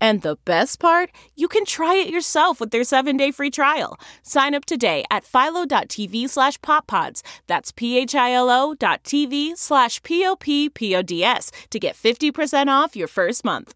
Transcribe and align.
And 0.00 0.22
the 0.22 0.36
best 0.44 0.78
part, 0.78 1.10
you 1.34 1.48
can 1.48 1.64
try 1.64 1.94
it 1.94 2.10
yourself 2.10 2.60
with 2.60 2.70
their 2.70 2.84
seven-day 2.84 3.30
free 3.32 3.50
trial. 3.50 3.98
Sign 4.22 4.54
up 4.54 4.64
today 4.64 5.04
at 5.10 5.24
philo.tv 5.24 6.28
slash 6.28 6.58
poppods. 6.60 7.22
That's 7.46 7.72
p-h-i-l-o 7.72 8.74
dot 8.74 9.04
tv 9.04 9.56
slash 9.56 10.02
p-o-p-p-o-d-s 10.02 11.52
to 11.70 11.78
get 11.78 11.96
50% 11.96 12.68
off 12.68 12.96
your 12.96 13.08
first 13.08 13.44
month. 13.44 13.74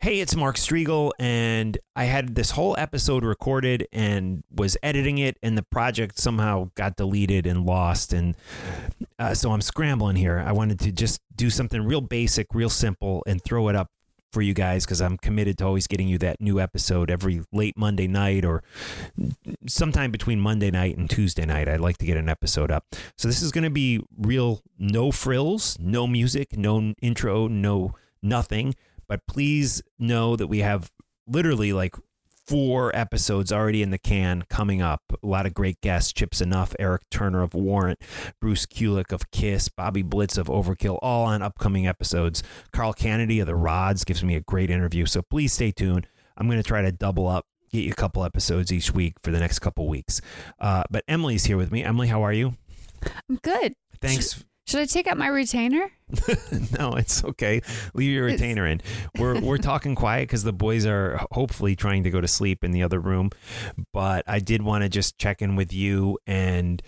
Hey, 0.00 0.20
it's 0.20 0.36
Mark 0.36 0.56
Strigl, 0.56 1.12
and 1.18 1.78
I 1.96 2.04
had 2.04 2.34
this 2.34 2.50
whole 2.50 2.74
episode 2.76 3.24
recorded 3.24 3.86
and 3.90 4.42
was 4.54 4.76
editing 4.82 5.16
it, 5.16 5.38
and 5.42 5.56
the 5.56 5.62
project 5.62 6.18
somehow 6.18 6.68
got 6.74 6.96
deleted 6.96 7.46
and 7.46 7.64
lost. 7.64 8.12
And 8.12 8.36
uh, 9.18 9.32
so 9.32 9.50
I'm 9.52 9.62
scrambling 9.62 10.16
here. 10.16 10.44
I 10.46 10.52
wanted 10.52 10.78
to 10.80 10.92
just 10.92 11.20
do 11.34 11.48
something 11.48 11.82
real 11.82 12.02
basic, 12.02 12.48
real 12.52 12.68
simple, 12.68 13.22
and 13.26 13.42
throw 13.42 13.68
it 13.68 13.76
up 13.76 13.88
for 14.32 14.42
you 14.42 14.54
guys 14.54 14.84
because 14.84 15.00
I'm 15.00 15.18
committed 15.18 15.58
to 15.58 15.66
always 15.66 15.86
getting 15.86 16.08
you 16.08 16.18
that 16.18 16.40
new 16.40 16.58
episode 16.58 17.10
every 17.10 17.42
late 17.52 17.76
Monday 17.76 18.08
night 18.08 18.44
or 18.44 18.62
sometime 19.66 20.10
between 20.10 20.40
Monday 20.40 20.70
night 20.70 20.96
and 20.96 21.08
Tuesday 21.08 21.44
night. 21.44 21.68
I'd 21.68 21.80
like 21.80 21.98
to 21.98 22.06
get 22.06 22.16
an 22.16 22.28
episode 22.28 22.70
up. 22.70 22.86
So 23.16 23.28
this 23.28 23.42
is 23.42 23.52
going 23.52 23.64
to 23.64 23.70
be 23.70 24.00
real 24.16 24.62
no 24.78 25.12
frills, 25.12 25.78
no 25.78 26.06
music, 26.06 26.56
no 26.56 26.94
intro, 27.02 27.46
no 27.46 27.94
nothing. 28.22 28.74
But 29.06 29.26
please 29.26 29.82
know 29.98 30.36
that 30.36 30.46
we 30.46 30.60
have 30.60 30.90
literally 31.26 31.72
like 31.72 31.94
four 32.46 32.94
episodes 32.94 33.52
already 33.52 33.82
in 33.82 33.90
the 33.90 33.98
can 33.98 34.44
coming 34.48 34.82
up. 34.82 35.02
A 35.22 35.26
lot 35.26 35.46
of 35.46 35.54
great 35.54 35.80
guests 35.80 36.12
Chip 36.12 36.32
Z'Nuff, 36.32 36.74
Eric 36.78 37.02
Turner 37.10 37.42
of 37.42 37.54
Warrant, 37.54 38.00
Bruce 38.40 38.66
Kulick 38.66 39.12
of 39.12 39.30
Kiss, 39.30 39.68
Bobby 39.68 40.02
Blitz 40.02 40.36
of 40.36 40.48
Overkill, 40.48 40.98
all 41.02 41.24
on 41.24 41.42
upcoming 41.42 41.86
episodes. 41.86 42.42
Carl 42.72 42.92
Canedy 42.92 43.40
of 43.40 43.46
The 43.46 43.54
Rods 43.54 44.04
gives 44.04 44.22
me 44.22 44.36
a 44.36 44.40
great 44.40 44.70
interview. 44.70 45.06
So 45.06 45.22
please 45.22 45.52
stay 45.52 45.70
tuned. 45.70 46.06
I'm 46.36 46.46
going 46.46 46.58
to 46.58 46.66
try 46.66 46.82
to 46.82 46.92
double 46.92 47.28
up. 47.28 47.46
Get 47.72 47.84
you 47.84 47.92
a 47.92 47.94
couple 47.94 48.22
episodes 48.22 48.70
each 48.70 48.92
week 48.92 49.14
for 49.22 49.30
the 49.30 49.40
next 49.40 49.60
couple 49.60 49.88
weeks. 49.88 50.20
Uh, 50.60 50.84
but 50.90 51.04
Emily's 51.08 51.44
here 51.44 51.56
with 51.56 51.72
me. 51.72 51.82
Emily, 51.82 52.08
how 52.08 52.22
are 52.22 52.32
you? 52.32 52.54
I'm 53.30 53.36
good. 53.36 53.72
Thanks. 54.00 54.44
Should 54.72 54.80
I 54.80 54.86
take 54.86 55.06
out 55.06 55.18
my 55.18 55.26
retainer? 55.26 55.90
no, 56.78 56.94
it's 56.94 57.22
okay. 57.22 57.60
Leave 57.92 58.10
your 58.10 58.24
retainer 58.24 58.66
in. 58.66 58.80
We're 59.18 59.38
we're 59.38 59.58
talking 59.72 59.94
quiet 59.94 60.28
because 60.28 60.44
the 60.44 60.52
boys 60.54 60.86
are 60.86 61.20
hopefully 61.30 61.76
trying 61.76 62.04
to 62.04 62.10
go 62.10 62.22
to 62.22 62.26
sleep 62.26 62.64
in 62.64 62.70
the 62.70 62.82
other 62.82 62.98
room. 62.98 63.28
But 63.92 64.24
I 64.26 64.38
did 64.38 64.62
want 64.62 64.82
to 64.82 64.88
just 64.88 65.18
check 65.18 65.42
in 65.42 65.56
with 65.56 65.74
you, 65.74 66.18
and 66.26 66.80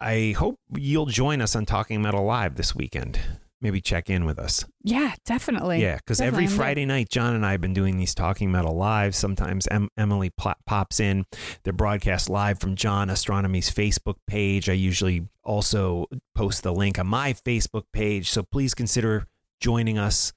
I 0.00 0.36
hope 0.38 0.58
you'll 0.74 1.04
join 1.04 1.42
us 1.42 1.54
on 1.54 1.66
Talking 1.66 2.00
Metal 2.00 2.24
Live 2.24 2.54
this 2.54 2.74
weekend. 2.74 3.20
Maybe 3.60 3.80
check 3.80 4.08
in 4.08 4.24
with 4.24 4.38
us. 4.38 4.64
Yeah, 4.84 5.14
definitely. 5.24 5.82
Yeah, 5.82 5.96
because 5.96 6.20
every 6.20 6.46
Friday 6.46 6.86
night, 6.86 7.08
John 7.08 7.34
and 7.34 7.44
I 7.44 7.52
have 7.52 7.60
been 7.60 7.74
doing 7.74 7.96
these 7.96 8.14
Talking 8.14 8.52
Metal 8.52 8.74
live. 8.74 9.16
Sometimes 9.16 9.66
em- 9.68 9.88
Emily 9.96 10.30
pl- 10.30 10.54
pops 10.64 11.00
in. 11.00 11.24
They're 11.64 11.72
broadcast 11.72 12.30
live 12.30 12.60
from 12.60 12.76
John 12.76 13.08
Ostronomy's 13.10 13.68
Facebook 13.70 14.14
page. 14.28 14.68
I 14.68 14.74
usually 14.74 15.26
also 15.42 16.06
post 16.36 16.62
the 16.62 16.72
link 16.72 17.00
on 17.00 17.08
my 17.08 17.32
Facebook 17.32 17.84
page. 17.92 18.30
So 18.30 18.44
please 18.44 18.74
consider 18.74 19.26
joining 19.60 19.98
us 19.98 20.32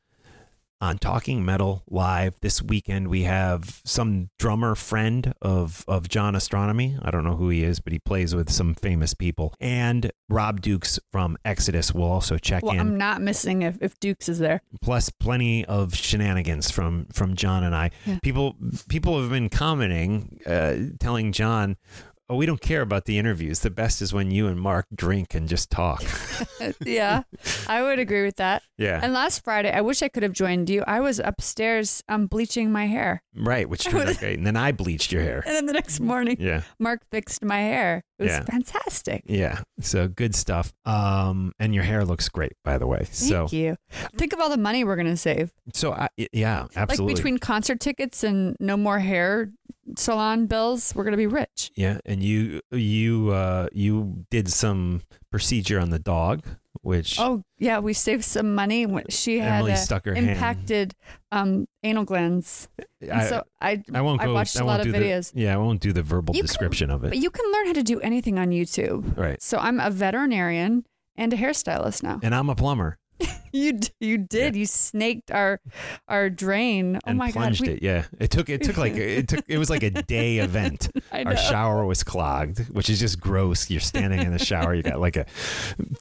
on 0.81 0.97
Talking 0.97 1.45
Metal 1.45 1.83
live 1.89 2.35
this 2.41 2.61
weekend. 2.61 3.07
We 3.07 3.23
have 3.23 3.81
some 3.85 4.29
drummer 4.39 4.75
friend 4.75 5.33
of 5.41 5.85
of 5.87 6.09
John 6.09 6.33
Ostronomy. 6.33 6.99
I 7.03 7.11
don't 7.11 7.23
know 7.23 7.35
who 7.35 7.49
he 7.49 7.63
is, 7.63 7.79
but 7.79 7.93
he 7.93 7.99
plays 7.99 8.33
with 8.35 8.51
some 8.51 8.73
famous 8.73 9.13
people. 9.13 9.53
And 9.59 10.11
Rob 10.27 10.61
Dukes 10.61 10.99
from 11.11 11.37
Exodus 11.45 11.93
will 11.93 12.03
also 12.11 12.37
check 12.37 12.63
Well, 12.63 12.73
in 12.73 12.79
I'm 12.79 12.97
not 12.97 13.21
missing 13.21 13.61
if, 13.61 13.77
if 13.81 13.99
Dukes 13.99 14.27
is 14.27 14.39
there. 14.39 14.61
plus 14.81 15.09
plenty 15.09 15.63
of 15.65 15.95
shenanigans 15.95 16.71
from 16.71 17.05
from 17.13 17.35
John 17.35 17.63
and 17.63 17.75
I. 17.75 17.91
Yeah. 18.05 18.19
People 18.23 18.55
people 18.89 19.21
have 19.21 19.29
been 19.29 19.49
commenting, 19.49 20.39
uh, 20.45 20.75
telling 20.99 21.31
John, 21.31 21.77
"Oh, 22.31 22.35
we 22.37 22.45
don't 22.45 22.61
care 22.61 22.81
about 22.81 23.05
the 23.05 23.17
interviews. 23.17 23.59
The 23.59 23.69
best 23.69 24.01
is 24.01 24.13
when 24.13 24.31
you 24.31 24.47
and 24.47 24.59
Mark 24.59 24.85
drink 24.95 25.35
and 25.35 25.47
just 25.49 25.69
talk." 25.69 26.01
yeah, 26.85 27.23
I 27.67 27.81
would 27.83 27.99
agree 27.99 28.23
with 28.23 28.37
that. 28.37 28.63
yeah, 28.77 28.99
And 29.03 29.13
last 29.13 29.43
Friday, 29.43 29.71
I 29.71 29.81
wish 29.81 30.01
I 30.01 30.07
could 30.07 30.23
have 30.23 30.33
joined 30.33 30.69
you. 30.69 30.83
I 30.87 30.99
was 30.99 31.19
upstairs 31.19 32.03
um, 32.09 32.27
bleaching 32.27 32.71
my 32.71 32.85
hair. 32.87 33.21
right. 33.35 33.67
Which 33.69 33.83
turned 33.83 34.09
out 34.09 34.17
great. 34.19 34.37
And 34.37 34.45
then 34.47 34.55
I 34.57 34.71
bleached 34.71 35.11
your 35.11 35.21
hair. 35.21 35.43
And 35.51 35.55
then 35.55 35.65
the 35.65 35.73
next 35.73 35.99
morning, 35.99 36.37
Yeah, 36.39 36.61
Mark 36.79 37.01
fixed 37.11 37.43
my 37.43 37.59
hair. 37.59 38.03
It 38.19 38.23
was 38.23 38.31
Yeah. 38.31 38.43
fantastic. 38.43 39.23
yeah. 39.25 39.61
So 39.81 40.07
good 40.07 40.33
stuff. 40.35 40.73
Um, 40.85 41.51
and 41.59 41.75
your 41.75 41.83
hair 41.83 42.05
looks 42.05 42.29
great, 42.29 42.53
by 42.63 42.77
the 42.77 42.87
way. 42.87 43.07
so 43.11 43.47
Thank 43.47 43.53
you. 43.53 43.75
Think 44.15 44.33
of 44.33 44.39
all 44.39 44.49
the 44.49 44.57
money 44.57 44.83
we're 44.83 44.95
going 44.95 45.07
to 45.07 45.17
save. 45.17 45.51
so 45.73 45.91
I, 45.93 46.07
yeah, 46.31 46.67
absolutely. 46.75 47.13
Like 47.13 47.15
between 47.17 47.37
concert 47.39 47.79
tickets 47.79 48.23
and 48.23 48.55
no 48.59 48.77
more 48.77 48.99
hair 48.99 49.51
salon 49.97 50.47
bills, 50.47 50.93
we're 50.95 51.03
going 51.03 51.11
to 51.13 51.17
be 51.17 51.27
rich. 51.27 51.71
yeah, 51.75 51.99
and 52.05 52.21
you 52.23 52.61
you 52.71 53.29
uh 53.31 53.67
you 53.71 54.25
did 54.29 54.49
some 54.51 55.01
procedure 55.31 55.79
on 55.79 55.89
the 55.91 55.99
dog, 55.99 56.43
which 56.81 57.17
Oh, 57.19 57.43
yeah, 57.57 57.79
we 57.79 57.93
saved 57.93 58.23
some 58.25 58.53
money. 58.55 58.85
when 58.85 59.05
She 59.09 59.39
had 59.39 59.59
Emily 59.59 59.75
stuck 59.75 60.05
her 60.05 60.13
impacted 60.13 60.93
um, 61.31 61.65
anal 61.83 62.03
glands. 62.03 62.67
And 63.01 63.11
I- 63.13 63.29
so 63.29 63.43
I, 63.61 63.81
I 63.93 64.01
won't 64.01 64.19
go, 64.21 64.29
I 64.29 64.33
watched 64.33 64.57
I 64.59 64.63
a 64.63 64.65
lot 64.65 64.79
of 64.81 64.85
do 64.87 64.91
the- 64.91 64.97
videos. 64.99 65.31
yeah, 65.33 65.53
I 65.53 65.57
won't 65.57 65.79
do 65.81 65.93
the 65.93 66.03
verbal 66.03 66.35
You 66.35 66.41
can- 66.41 66.47
description 66.47 66.89
of 66.89 67.03
it. 67.05 67.09
But 67.09 67.17
you 67.19 67.29
can 67.29 67.49
learn 67.53 67.67
how 67.67 67.73
to 67.73 67.83
do 67.83 67.99
anything 68.01 68.37
on 68.37 68.49
YouTube. 68.49 69.17
Right. 69.17 69.41
So 69.41 69.57
I'm 69.57 69.79
a 69.79 69.89
veterinarian 69.89 70.85
and 71.15 71.31
a 71.33 71.37
hairstylist 71.37 72.03
now. 72.03 72.19
And 72.23 72.35
I'm 72.35 72.49
a 72.49 72.55
plumber 72.55 72.97
You 73.53 73.81
you 73.99 74.17
did. 74.17 74.55
You 74.55 74.65
snaked 74.65 75.29
our 75.29 75.59
our 76.07 76.29
drain. 76.29 76.95
Oh 76.95 76.99
and 77.05 77.17
my 77.17 77.31
god. 77.31 77.59
we- 77.59 77.67
it. 77.71 77.83
Yeah, 77.83 78.05
it 78.17 78.31
took 78.31 78.47
it 78.47 78.63
took 78.63 78.77
like 78.77 78.93
it 78.93 79.27
took 79.27 79.43
it 79.45 79.57
was 79.57 79.69
like 79.69 79.83
a 79.83 79.89
day 79.89 80.37
event. 80.39 80.89
I 81.11 81.23
Our 81.23 81.35
shower 81.35 81.83
was 81.85 82.01
clogged, 82.01 82.59
which 82.69 82.89
is 82.89 82.97
just 83.01 83.19
gross. 83.19 83.69
You're 83.69 83.81
standing 83.81 84.21
in 84.21 84.31
the 84.31 84.39
shower, 84.39 84.73
you 84.73 84.83
got 84.83 85.01
like 85.01 85.17
a 85.17 85.25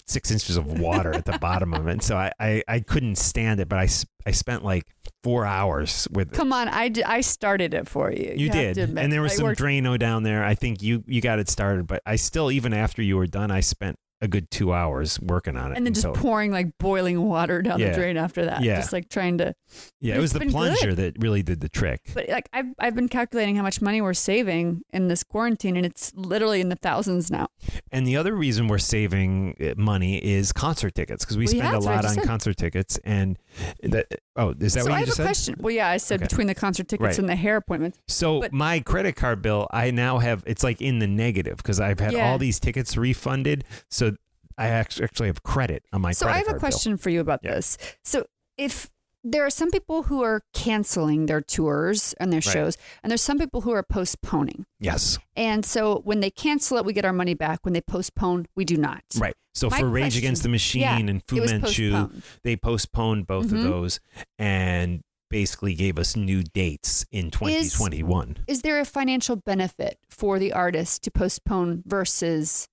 six 0.07 0.31
inches 0.31 0.57
of 0.57 0.79
water 0.79 1.13
at 1.13 1.25
the 1.25 1.39
bottom 1.39 1.75
of 1.75 1.89
it. 1.89 2.05
So 2.05 2.17
I 2.17 2.31
I, 2.39 2.63
I 2.69 2.81
couldn't 2.81 3.17
stand 3.17 3.59
it, 3.59 3.69
but 3.69 3.81
I 3.81 3.89
I 4.27 4.31
spent 4.31 4.65
like 4.65 4.85
four 5.25 5.45
hours 5.45 6.07
with. 6.13 6.31
Come 6.33 6.53
on, 6.53 6.69
I, 6.69 6.89
d- 6.89 7.03
I 7.03 7.21
started 7.21 7.75
it 7.75 7.89
for 7.89 8.13
you. 8.13 8.33
You 8.37 8.51
have 8.51 8.75
did, 8.77 8.97
and 8.97 9.11
there 9.13 9.23
was 9.23 9.33
I 9.33 9.37
some 9.37 9.47
worked- 9.47 9.61
Drano 9.61 9.99
down 9.99 10.23
there. 10.23 10.45
I 10.45 10.55
think 10.55 10.83
you 10.83 11.03
you 11.09 11.21
got 11.21 11.41
it 11.41 11.49
started, 11.49 11.89
but 11.89 12.01
I 12.07 12.15
still, 12.15 12.53
even 12.53 12.73
after 12.73 13.03
you 13.03 13.17
were 13.17 13.27
done, 13.27 13.51
I 13.51 13.59
spent 13.59 13.99
a 14.23 14.29
good 14.29 14.51
two 14.51 14.73
hours 14.73 15.19
working 15.21 15.57
on 15.57 15.73
it. 15.73 15.77
and 15.79 15.87
then 15.87 15.95
just 15.95 16.07
pouring 16.15 16.51
like 16.53 16.77
boiling 16.79 17.23
water 17.23 17.63
down 17.63 17.79
Yeah. 17.81 17.91
the 17.91 17.95
drain 17.97 18.17
after 18.19 18.45
that. 18.45 18.63
Yeah. 18.63 18.77
Just 18.77 18.93
like 18.93 19.09
trying 19.09 19.39
to. 19.39 19.55
yeah, 20.01 20.17
it 20.17 20.21
was 20.21 20.33
the 20.33 20.41
plunger 20.41 20.89
good. 20.95 20.97
that 20.97 21.23
really 21.23 21.43
did 21.43 21.61
the 21.61 21.69
trick. 21.71 22.01
But 22.13 22.29
like 22.29 22.49
I've 22.53 22.67
I've 22.79 22.95
been 22.95 23.09
calculating 23.09 23.57
how 23.57 23.63
much 23.63 23.81
money 23.81 24.01
we're 24.03 24.13
saving 24.15 24.83
in 24.93 25.09
this 25.09 25.23
quarantine, 25.25 25.77
and 25.77 25.87
it's 25.87 26.13
literally 26.15 26.61
in 26.61 26.69
the 26.69 26.77
thousands 26.77 27.31
now. 27.31 27.49
And 27.91 28.07
the 28.07 28.17
other 28.17 28.35
reason 28.35 28.69
we're 28.69 28.79
saving 28.79 29.57
uh, 29.61 29.75
money 29.81 30.19
is 30.19 30.53
concert 30.53 30.95
tickets 30.95 31.25
because 31.25 31.39
we 31.39 31.47
Well, 31.47 31.55
yeah, 31.55 31.61
spend 31.63 31.69
a 31.69 31.73
that's 31.79 31.87
what 31.87 31.93
I 31.93 31.97
lot 31.97 32.05
on 32.05 32.15
said. 32.15 32.25
concert 32.25 32.57
tickets. 32.57 32.99
And 33.05 33.39
that 33.83 34.07
Oh, 34.41 34.55
is 34.59 34.73
that 34.75 34.85
so 34.85 34.91
what 34.91 34.93
I 34.97 35.01
you 35.01 35.05
have 35.07 35.09
a 35.13 35.17
said? 35.17 35.23
question. 35.25 35.55
Well, 35.59 35.73
yeah, 35.73 35.89
I 35.89 35.99
said 35.99 36.21
Okay. 36.21 36.27
between 36.29 36.47
the 36.47 36.55
concert 36.55 36.89
tickets 36.89 37.03
Right. 37.07 37.19
and 37.19 37.29
the 37.29 37.37
hair 37.37 37.57
appointments. 37.57 37.99
So 38.09 38.41
But- 38.41 38.53
my 38.53 38.81
credit 38.81 39.15
card 39.17 39.43
bill, 39.43 39.69
I 39.71 39.91
now 39.91 40.19
have 40.19 40.43
it's 40.47 40.63
like 40.65 40.81
in 40.81 40.99
the 40.99 41.07
negative 41.07 41.59
because 41.59 41.79
I've 41.79 42.01
had 42.01 42.13
Yeah. 42.15 42.31
all 42.31 42.39
these 42.39 42.59
tickets 42.59 42.97
refunded. 42.97 43.65
So 43.91 44.13
I 44.57 44.69
act- 44.69 45.01
actually 45.01 45.29
have 45.29 45.43
credit 45.43 45.85
on 45.93 46.01
my 46.01 46.13
so 46.13 46.25
credit 46.27 46.35
I 46.35 46.39
have 46.39 46.47
a 46.47 46.51
card 46.53 46.61
bill. 46.61 46.71
question 46.71 46.97
for 46.97 47.11
you 47.11 47.21
about 47.21 47.41
Yeah. 47.43 47.55
this. 47.57 47.77
So 48.05 48.25
if 48.57 48.91
there 49.23 49.45
are 49.45 49.51
some 49.51 49.71
people 49.71 50.05
who 50.05 50.23
are 50.23 50.41
canceling 50.55 51.27
their 51.27 51.41
tours 51.41 52.15
and 52.21 52.33
their 52.33 52.39
Right. 52.39 52.53
shows, 52.53 52.77
and 53.03 53.11
there's 53.11 53.21
some 53.21 53.39
people 53.39 53.61
who 53.63 53.71
are 53.73 53.83
postponing. 53.83 54.65
Yes, 54.79 55.19
And 55.37 55.65
so 55.65 56.01
when 56.05 56.21
they 56.21 56.31
cancel 56.31 56.79
it, 56.79 56.85
we 56.85 56.93
get 56.93 57.05
our 57.05 57.13
money 57.13 57.35
back. 57.35 57.61
When 57.65 57.75
they 57.75 57.81
postpone, 57.83 58.47
we 58.57 58.65
do 58.65 58.77
not. 58.77 59.03
right. 59.19 59.35
So 59.53 59.69
My 59.69 59.81
for 59.81 59.89
Rage 59.89 60.17
Against 60.17 60.43
the 60.45 60.49
Machine 60.49 60.83
yeah, 60.83 60.97
and 60.99 61.23
Fu 61.27 61.37
Manchu, 61.45 61.91
postponed. 61.91 62.23
they 62.45 62.57
postponed 62.57 63.27
both 63.27 63.49
Mhm. 63.49 63.57
of 63.59 63.63
those 63.65 64.01
and 64.39 65.01
basically 65.29 65.75
gave 65.75 65.99
us 65.99 66.15
new 66.17 66.43
dates 66.45 67.05
in 67.11 67.31
2021. 67.33 68.39
Is 68.47 68.63
there 68.63 68.79
a 68.81 68.85
financial 68.85 69.37
benefit 69.37 69.99
for 70.09 70.39
the 70.39 70.53
artist 70.53 71.03
to 71.03 71.11
postpone 71.11 71.83
versus 71.85 72.69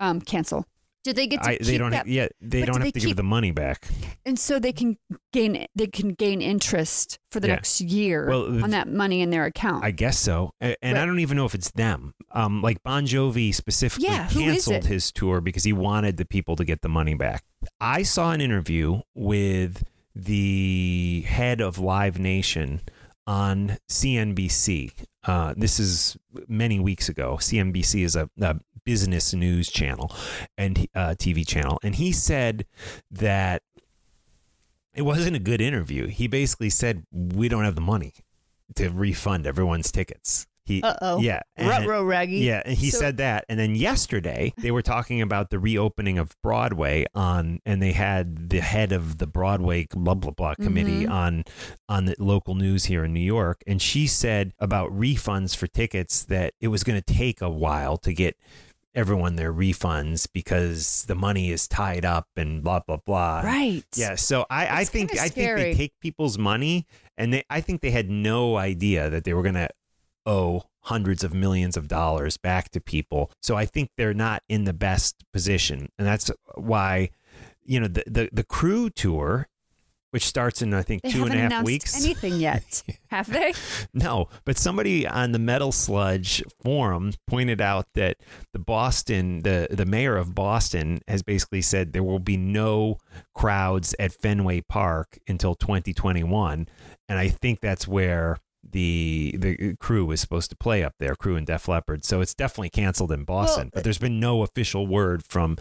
um, 0.00 0.20
cancel? 0.20 0.64
Do 1.08 1.14
they 1.14 1.26
get 1.26 1.42
to 1.42 1.48
I, 1.48 1.56
keep 1.56 1.66
they 1.66 1.78
don't. 1.78 1.92
that? 1.92 2.06
yeah, 2.06 2.28
they 2.38 2.60
but 2.60 2.66
don't 2.66 2.74
do 2.74 2.78
have 2.80 2.86
they 2.88 2.90
to 2.92 3.00
keep- 3.00 3.08
give 3.08 3.16
the 3.16 3.22
money 3.22 3.50
back. 3.50 3.88
and 4.26 4.38
so 4.38 4.58
they 4.58 4.74
can 4.74 4.98
gain 5.32 5.66
they 5.74 5.86
can 5.86 6.10
gain 6.10 6.42
interest 6.42 7.18
for 7.30 7.40
the 7.40 7.48
Yeah. 7.48 7.54
next 7.54 7.80
year 7.80 8.26
Well, 8.28 8.62
on 8.62 8.70
that 8.72 8.88
money 8.88 9.22
in 9.22 9.30
their 9.30 9.46
account. 9.46 9.82
I 9.84 9.90
guess 9.90 10.18
so. 10.18 10.52
A- 10.60 10.76
And 10.84 10.98
I 10.98 11.06
don't 11.06 11.20
even 11.20 11.38
know 11.38 11.46
if 11.46 11.54
it's 11.54 11.70
them. 11.70 12.12
Um, 12.32 12.60
like 12.60 12.82
Bon 12.82 13.06
Jovi 13.06 13.54
specifically 13.54 14.08
Yeah, 14.08 14.28
canceled 14.28 14.84
his 14.84 15.10
tour 15.10 15.40
because 15.40 15.64
he 15.64 15.72
wanted 15.72 16.18
the 16.18 16.26
people 16.26 16.56
to 16.56 16.64
get 16.66 16.82
the 16.82 16.90
money 16.90 17.14
back. 17.14 17.42
I 17.80 18.02
saw 18.02 18.32
an 18.32 18.42
interview 18.42 19.00
with 19.14 19.84
the 20.14 21.24
head 21.26 21.62
of 21.62 21.78
Live 21.78 22.18
Nation 22.18 22.82
on 23.28 23.76
CNBC. 23.88 24.92
Uh, 25.22 25.52
this 25.54 25.78
is 25.78 26.16
many 26.48 26.80
weeks 26.80 27.10
ago. 27.10 27.36
CNBC 27.38 28.02
is 28.02 28.16
a, 28.16 28.30
a 28.40 28.56
business 28.84 29.34
news 29.34 29.68
channel 29.68 30.10
and 30.56 30.88
uh, 30.94 31.14
TV 31.18 31.46
channel, 31.46 31.78
and 31.82 31.96
he 31.96 32.10
said 32.10 32.64
that 33.10 33.62
it 34.94 35.02
wasn't 35.02 35.36
a 35.36 35.40
good 35.40 35.60
interview. 35.60 36.06
He 36.06 36.26
basically 36.26 36.70
said 36.70 37.04
we 37.12 37.48
don't 37.48 37.64
have 37.64 37.74
the 37.74 37.82
money 37.82 38.14
to 38.76 38.88
refund 38.88 39.46
everyone's 39.46 39.92
tickets. 39.92 40.46
He, 40.68 40.82
Uh-oh. 40.82 41.20
yeah, 41.20 41.40
Ruh-roh, 41.58 42.04
Raggy. 42.04 42.36
yeah, 42.38 42.62
and 42.64 42.76
he 42.76 42.90
So- 42.90 42.98
said 42.98 43.16
that, 43.16 43.44
and 43.48 43.58
then 43.58 43.74
yesterday 43.74 44.52
they 44.58 44.70
were 44.70 44.82
talking 44.82 45.22
about 45.22 45.48
the 45.50 45.58
reopening 45.58 46.18
of 46.18 46.36
Broadway 46.42 47.06
on, 47.14 47.60
and 47.66 47.82
they 47.82 47.92
had 47.92 48.50
the 48.50 48.60
head 48.60 48.92
of 48.92 49.16
the 49.18 49.26
Broadway 49.26 49.86
blah 49.90 50.14
blah 50.14 50.30
blah 50.32 50.54
committee 50.54 51.04
Mhm. 51.06 51.10
on 51.10 51.44
on 51.88 52.04
the 52.04 52.14
local 52.18 52.54
news 52.54 52.84
here 52.84 53.02
in 53.04 53.12
New 53.14 53.20
York, 53.20 53.62
and 53.66 53.80
she 53.80 54.06
said 54.06 54.52
about 54.58 54.90
refunds 54.92 55.56
for 55.56 55.66
tickets 55.66 56.22
that 56.24 56.52
it 56.60 56.68
was 56.68 56.84
going 56.84 57.00
to 57.00 57.14
take 57.14 57.40
a 57.40 57.48
while 57.50 57.96
to 57.96 58.12
get 58.12 58.36
everyone 58.94 59.36
their 59.36 59.52
refunds 59.52 60.26
because 60.32 61.04
the 61.06 61.14
money 61.14 61.50
is 61.50 61.68
tied 61.68 62.04
up 62.04 62.26
and 62.36 62.62
blah 62.62 62.80
blah 62.86 62.98
blah. 63.06 63.40
Right. 63.42 63.84
Yeah, 63.94 64.16
so 64.16 64.44
I, 64.50 64.80
I 64.80 64.84
think 64.84 65.16
I 65.18 65.28
think 65.28 65.56
they 65.56 65.74
take 65.74 65.92
people's 66.00 66.36
money, 66.38 66.86
and 67.16 67.32
they 67.32 67.44
I 67.48 67.60
think 67.60 67.80
they 67.80 67.90
had 67.92 68.10
no 68.10 68.56
idea 68.56 69.08
that 69.10 69.24
they 69.24 69.34
were 69.34 69.42
going 69.42 69.54
to 69.54 69.68
owe 70.28 70.62
hundreds 70.82 71.24
of 71.24 71.34
millions 71.34 71.76
of 71.76 71.88
dollars 71.88 72.36
back 72.36 72.70
to 72.70 72.80
people. 72.80 73.30
So 73.42 73.56
I 73.56 73.66
think 73.66 73.90
they're 73.96 74.14
not 74.14 74.42
in 74.48 74.64
the 74.64 74.72
best 74.72 75.24
position, 75.32 75.88
and 75.98 76.06
that's 76.06 76.30
why 76.54 77.10
you 77.64 77.80
know 77.80 77.88
the 77.88 78.04
the, 78.06 78.28
the 78.32 78.44
Crue 78.44 78.92
tour, 78.94 79.48
which 80.10 80.24
starts 80.24 80.62
in 80.62 80.72
I 80.72 80.82
think 80.82 81.02
They 81.02 81.10
two 81.10 81.24
and 81.24 81.34
a 81.34 81.48
half 81.50 81.64
weeks. 81.64 82.02
anything 82.02 82.36
yet, 82.40 82.82
have 83.08 83.30
they? 83.30 83.52
No, 83.92 84.28
but 84.44 84.56
somebody 84.56 85.06
on 85.06 85.32
the 85.32 85.38
Metal 85.38 85.72
Sludge 85.72 86.42
forum 86.62 87.12
pointed 87.26 87.60
out 87.60 87.86
that 87.94 88.16
the 88.52 88.58
Boston, 88.58 89.40
the 89.40 89.66
the 89.70 89.84
mayor 89.86 90.16
of 90.16 90.34
Boston, 90.34 91.00
has 91.08 91.22
basically 91.22 91.60
said 91.62 91.92
there 91.92 92.04
will 92.04 92.18
be 92.20 92.36
no 92.38 92.98
crowds 93.34 93.94
at 93.98 94.12
Fenway 94.12 94.62
Park 94.62 95.18
until 95.28 95.54
2021, 95.54 96.68
and 97.08 97.18
I 97.18 97.28
think 97.28 97.60
that's 97.60 97.86
where 97.88 98.38
the 98.62 99.34
the 99.38 99.76
Crue 99.76 100.06
was 100.06 100.20
supposed 100.20 100.50
to 100.50 100.56
play 100.56 100.82
up 100.82 100.94
there, 100.98 101.14
Crue 101.14 101.36
and 101.36 101.46
Def 101.46 101.68
Leppard. 101.68 102.04
So 102.04 102.20
it's 102.20 102.34
definitely 102.34 102.70
canceled 102.70 103.12
in 103.12 103.24
Boston, 103.24 103.70
but 103.72 103.84
there's 103.84 103.98
been 103.98 104.20
no 104.20 104.42
official 104.42 104.86
word 104.86 105.24
from 105.24 105.56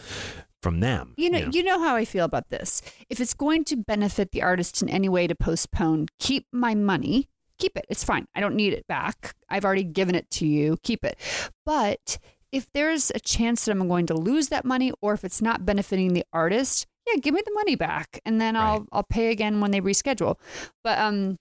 from 0.61 0.79
them. 0.79 1.13
You 1.17 1.29
know, 1.29 1.49
you 1.51 1.63
know 1.63 1.79
how 1.79 1.95
I 1.95 2.03
feel 2.05 2.25
about 2.25 2.49
this. 2.49 2.81
If 3.09 3.19
it's 3.19 3.33
going 3.33 3.63
to 3.65 3.75
benefit 3.77 4.31
the 4.31 4.41
artist 4.41 4.81
in 4.81 4.89
any 4.89 5.07
way 5.07 5.27
to 5.27 5.35
postpone, 5.35 6.07
keep 6.19 6.47
my 6.51 6.73
money. 6.75 7.29
Keep 7.59 7.77
it. 7.77 7.85
It's 7.89 8.03
fine. 8.03 8.27
I 8.35 8.39
don't 8.39 8.55
need 8.55 8.73
it 8.73 8.85
back. 8.88 9.33
I've 9.49 9.65
already 9.65 9.83
given 9.83 10.13
it 10.15 10.29
to 10.31 10.45
you. 10.47 10.77
Keep 10.83 11.03
it. 11.05 11.17
But 11.65 12.17
if 12.51 12.67
there's 12.73 13.11
a 13.15 13.19
chance 13.19 13.65
that 13.65 13.71
I'm 13.71 13.88
going 13.88 14.05
to 14.07 14.13
lose 14.13 14.49
that 14.49 14.63
money 14.65 14.91
or 15.01 15.13
if 15.13 15.23
it's 15.23 15.41
not 15.41 15.65
benefiting 15.65 16.13
the 16.13 16.23
artist, 16.31 16.85
yeah, 17.07 17.19
give 17.19 17.33
me 17.33 17.41
the 17.45 17.53
money 17.53 17.75
back 17.75 18.19
and 18.25 18.39
then 18.39 18.55
I'll 18.55 18.79
Right. 18.79 18.89
I'll 18.91 19.03
pay 19.03 19.31
again 19.31 19.59
when 19.59 19.71
they 19.71 19.81
reschedule. 19.81 20.35
But 20.83 20.99
um 20.99 21.38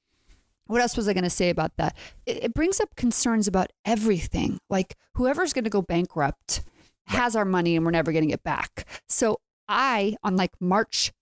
what 0.66 0.80
else 0.80 0.96
was 0.96 1.08
I 1.08 1.12
going 1.12 1.24
to 1.24 1.30
say 1.30 1.50
about 1.50 1.76
that? 1.76 1.96
It, 2.26 2.44
it 2.44 2.54
brings 2.54 2.80
up 2.80 2.94
concerns 2.96 3.46
about 3.48 3.70
everything. 3.84 4.58
Like 4.70 4.94
whoever's 5.14 5.52
going 5.52 5.64
to 5.64 5.70
go 5.70 5.82
bankrupt 5.82 6.62
has 7.06 7.36
our 7.36 7.44
money 7.44 7.76
and 7.76 7.84
we're 7.84 7.92
never 7.92 8.12
getting 8.12 8.30
it 8.30 8.42
back. 8.42 8.84
So 9.08 9.38
I, 9.68 10.16
on 10.22 10.36
like 10.36 10.52
March 10.60 11.12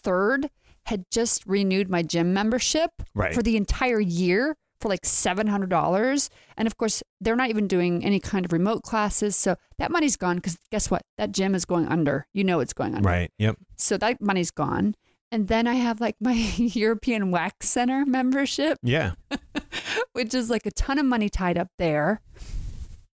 3rd, 0.00 0.48
had 0.86 1.04
just 1.10 1.44
renewed 1.46 1.90
my 1.90 2.02
gym 2.02 2.32
membership 2.32 2.90
Right. 3.14 3.34
for 3.34 3.42
the 3.42 3.56
entire 3.56 4.00
year 4.00 4.56
for 4.80 4.88
like 4.88 5.02
$700. 5.02 6.30
And 6.56 6.66
of 6.66 6.76
course, 6.76 7.02
they're 7.20 7.36
not 7.36 7.50
even 7.50 7.66
doing 7.66 8.04
any 8.04 8.20
kind 8.20 8.44
of 8.44 8.52
remote 8.52 8.82
classes. 8.84 9.34
So 9.36 9.56
that 9.78 9.90
money's 9.90 10.16
gone 10.16 10.36
because 10.36 10.56
guess 10.70 10.90
what? 10.90 11.02
That 11.18 11.32
gym 11.32 11.54
is 11.54 11.64
going 11.64 11.88
under. 11.88 12.26
You 12.32 12.44
know 12.44 12.60
it's 12.60 12.72
going 12.72 12.94
under. 12.94 13.08
right. 13.08 13.30
Yep. 13.38 13.56
So 13.76 13.98
that 13.98 14.20
money's 14.20 14.50
gone. 14.52 14.94
And 15.30 15.48
then 15.48 15.66
I 15.66 15.74
have 15.74 16.00
like 16.00 16.16
my 16.20 16.32
European 16.56 17.30
Wax 17.30 17.68
Center 17.68 18.04
membership, 18.06 18.78
Yeah. 18.82 19.12
which 20.12 20.34
is 20.34 20.50
like 20.50 20.66
a 20.66 20.70
ton 20.70 20.98
of 20.98 21.06
money 21.06 21.28
tied 21.28 21.58
up 21.58 21.68
there 21.78 22.20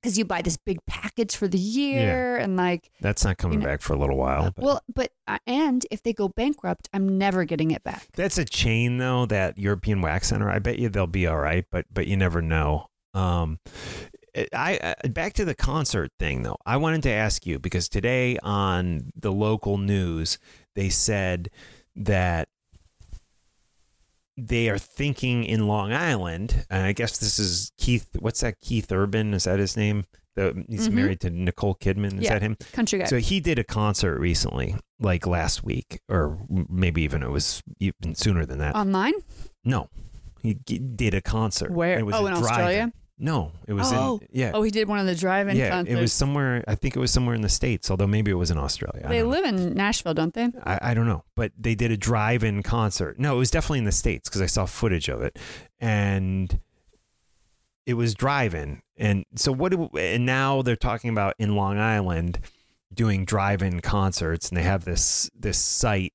because 0.00 0.16
you 0.18 0.24
buy 0.24 0.42
this 0.42 0.56
big 0.58 0.78
package 0.86 1.34
for 1.34 1.48
the 1.48 1.58
year 1.58 2.36
and 2.36 2.56
like, 2.56 2.90
That's 3.00 3.24
not 3.24 3.38
coming 3.38 3.58
You 3.58 3.64
know- 3.64 3.70
back 3.72 3.80
for 3.82 3.94
a 3.94 3.98
little 3.98 4.16
while. 4.16 4.52
But. 4.54 4.64
well, 4.64 4.80
but, 4.94 5.10
uh, 5.26 5.38
and 5.46 5.84
if 5.90 6.02
they 6.02 6.12
go 6.12 6.28
bankrupt, 6.28 6.88
I'm 6.92 7.18
never 7.18 7.44
getting 7.44 7.70
it 7.70 7.82
back. 7.82 8.06
That's 8.14 8.38
a 8.38 8.44
chain 8.44 8.98
though, 8.98 9.26
that 9.26 9.58
European 9.58 10.00
Wax 10.00 10.28
Center. 10.28 10.50
I 10.50 10.58
bet 10.58 10.78
you 10.78 10.88
they'll 10.90 11.06
be 11.06 11.26
all 11.26 11.38
right, 11.38 11.64
but 11.70 11.86
but 11.92 12.06
you 12.06 12.16
never 12.16 12.40
know. 12.42 12.90
Um 13.14 13.58
I, 14.52 14.94
I 15.02 15.08
back 15.08 15.32
to 15.34 15.44
the 15.44 15.54
concert 15.54 16.10
thing 16.18 16.42
though. 16.42 16.56
I 16.66 16.76
wanted 16.76 17.02
to 17.04 17.10
ask 17.10 17.46
you 17.46 17.58
because 17.60 17.88
today 17.88 18.36
on 18.42 19.12
the 19.16 19.30
local 19.32 19.78
news 19.78 20.38
they 20.74 20.88
said 20.88 21.50
that 21.96 22.48
they 24.36 24.68
are 24.68 24.78
thinking 24.78 25.44
in 25.44 25.68
Long 25.68 25.92
Island, 25.92 26.66
and 26.68 26.82
I 26.84 26.92
guess 26.92 27.18
this 27.18 27.38
is 27.38 27.70
Keith. 27.78 28.08
What's 28.18 28.40
that? 28.40 28.60
Keith 28.60 28.90
Urban 28.90 29.32
is 29.34 29.44
that 29.44 29.58
his 29.60 29.76
name? 29.76 30.04
The, 30.34 30.64
he's 30.68 30.88
Mhm. 30.88 30.92
married 30.94 31.20
to 31.20 31.30
Nicole 31.30 31.76
Kidman. 31.76 32.18
Is 32.18 32.24
Yeah. 32.24 32.32
that 32.34 32.42
him? 32.42 32.56
Country 32.72 32.98
guy. 32.98 33.04
So 33.04 33.18
he 33.18 33.38
did 33.38 33.60
a 33.60 33.64
concert 33.64 34.18
recently, 34.18 34.74
like 34.98 35.24
last 35.28 35.62
week, 35.62 36.00
or 36.08 36.40
maybe 36.48 37.02
even 37.02 37.22
it 37.22 37.30
was 37.30 37.62
even 37.78 38.16
sooner 38.16 38.44
than 38.44 38.58
that. 38.58 38.74
Online? 38.74 39.14
no, 39.64 39.88
he 40.42 40.54
did 40.54 41.14
a 41.14 41.20
concert. 41.22 41.70
Where? 41.70 41.98
It 41.98 42.02
was 42.04 42.16
oh, 42.16 42.26
in 42.26 42.32
drive-in. 42.34 42.44
Australia? 42.50 42.92
No, 43.16 43.52
it 43.68 43.74
was 43.74 43.92
Oh. 43.92 44.18
in 44.22 44.28
yeah. 44.32 44.50
Oh, 44.54 44.62
he 44.62 44.72
did 44.72 44.88
one 44.88 44.98
of 44.98 45.06
the 45.06 45.14
drive-in 45.14 45.56
yeah, 45.56 45.70
concerts. 45.70 45.96
it 45.96 46.00
was 46.00 46.12
somewhere. 46.12 46.64
I 46.66 46.74
think 46.74 46.96
it 46.96 46.98
was 46.98 47.12
somewhere 47.12 47.34
in 47.36 47.42
the 47.42 47.48
states. 47.48 47.88
Although 47.90 48.08
maybe 48.08 48.30
it 48.32 48.34
was 48.34 48.50
in 48.50 48.58
Australia. 48.58 49.06
They 49.08 49.18
don't 49.20 49.26
know. 49.30 49.36
live 49.36 49.44
in 49.44 49.74
Nashville, 49.74 50.14
don't 50.14 50.34
they? 50.34 50.48
I, 50.64 50.78
I 50.90 50.94
don't 50.94 51.06
know, 51.06 51.22
but 51.36 51.52
they 51.56 51.76
did 51.76 51.92
a 51.92 51.96
drive-in 51.96 52.64
concert. 52.64 53.18
No, 53.20 53.36
it 53.36 53.38
was 53.38 53.50
definitely 53.52 53.78
in 53.78 53.84
the 53.84 53.92
states 53.92 54.28
because 54.28 54.42
I 54.42 54.46
saw 54.46 54.66
footage 54.66 55.08
of 55.08 55.22
it, 55.22 55.38
and 55.78 56.58
it 57.86 57.94
was 57.94 58.14
drive-in. 58.14 58.82
And 58.96 59.24
so 59.36 59.52
what? 59.52 59.70
Do, 59.70 59.88
and 59.96 60.26
now 60.26 60.62
they're 60.62 60.74
talking 60.76 61.10
about 61.10 61.34
in 61.38 61.54
Long 61.54 61.78
Island 61.78 62.40
doing 62.92 63.24
drive-in 63.24 63.80
concerts, 63.80 64.48
and 64.48 64.56
they 64.58 64.62
have 64.64 64.84
this 64.84 65.30
this 65.38 65.58
site 65.58 66.14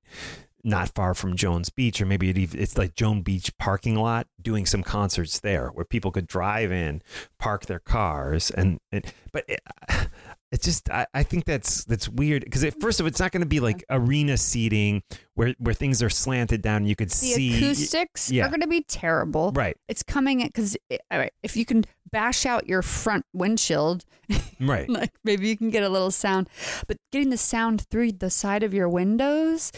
not 0.63 0.93
far 0.93 1.13
from 1.13 1.35
Jones 1.35 1.69
Beach, 1.69 2.01
or 2.01 2.05
maybe 2.05 2.29
it 2.29 2.37
even, 2.37 2.59
it's 2.59 2.77
like 2.77 2.95
Joan 2.95 3.21
Beach 3.21 3.55
parking 3.57 3.95
lot, 3.95 4.27
doing 4.41 4.65
some 4.65 4.83
concerts 4.83 5.39
there 5.39 5.69
where 5.69 5.85
people 5.85 6.11
could 6.11 6.27
drive 6.27 6.71
in, 6.71 7.01
park 7.37 7.65
their 7.65 7.79
cars, 7.79 8.51
and, 8.51 8.79
and 8.91 9.05
but 9.31 9.45
it, 9.47 9.61
it's 10.51 10.65
just 10.65 10.89
I, 10.89 11.05
I 11.13 11.23
think 11.23 11.45
that's 11.45 11.85
that's 11.85 12.09
weird 12.09 12.43
because 12.43 12.65
first 12.81 12.99
of 12.99 13.05
it's 13.05 13.19
not 13.19 13.31
going 13.31 13.41
to 13.41 13.47
be 13.47 13.59
like 13.59 13.83
arena 13.89 14.37
seating 14.37 15.03
where 15.35 15.53
where 15.59 15.73
things 15.73 16.01
are 16.01 16.09
slanted 16.09 16.61
down. 16.61 16.77
and 16.77 16.87
You 16.87 16.95
could 16.95 17.09
The 17.09 17.15
see 17.15 17.57
acoustics 17.57 18.31
yeah. 18.31 18.45
are 18.45 18.49
going 18.49 18.61
to 18.61 18.67
be 18.67 18.81
terrible. 18.81 19.51
right, 19.53 19.77
It's 19.87 20.03
coming 20.03 20.41
because 20.41 20.75
eh, 20.89 20.97
all 21.11 21.19
right, 21.19 21.33
if 21.43 21.55
you 21.55 21.65
can 21.65 21.85
bash 22.11 22.45
out 22.45 22.67
your 22.67 22.81
front 22.81 23.25
windshield, 23.33 24.05
right, 24.59 24.89
like 24.89 25.11
maybe 25.23 25.47
you 25.47 25.55
can 25.55 25.69
get 25.69 25.83
a 25.83 25.89
little 25.89 26.11
sound, 26.11 26.49
but 26.87 26.97
getting 27.11 27.29
the 27.29 27.37
sound 27.37 27.85
through 27.91 28.13
the 28.13 28.29
side 28.29 28.63
of 28.63 28.73
your 28.73 28.89
windows 28.89 29.71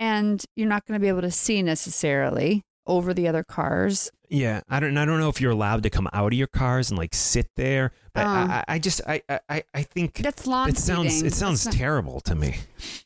and 0.00 0.44
you're 0.56 0.68
not 0.68 0.84
going 0.86 0.98
to 0.98 1.00
be 1.02 1.08
able 1.08 1.20
to 1.22 1.30
see 1.30 1.62
necessarily 1.62 2.64
over 2.86 3.14
the 3.14 3.28
other 3.28 3.44
cars. 3.44 4.10
Yeah, 4.28 4.60
I 4.68 4.78
don't. 4.80 4.96
I 4.96 5.04
don't 5.04 5.18
know 5.18 5.28
if 5.28 5.40
you're 5.40 5.50
allowed 5.50 5.82
to 5.82 5.90
come 5.90 6.08
out 6.12 6.32
of 6.32 6.38
your 6.38 6.46
cars 6.46 6.88
and 6.90 6.96
like 6.96 7.14
sit 7.14 7.48
there, 7.56 7.90
but 8.14 8.26
Um, 8.26 8.48
I, 8.50 8.64
I 8.68 8.78
just, 8.78 9.00
I, 9.06 9.22
I, 9.48 9.64
I 9.74 9.82
think 9.82 10.14
That's 10.18 10.46
long. 10.46 10.68
it 10.68 10.78
sounds. 10.78 11.14
seating. 11.14 11.26
It 11.26 11.34
sounds 11.34 11.64
not- 11.66 11.74
terrible 11.74 12.20
to 12.20 12.34
me. 12.36 12.56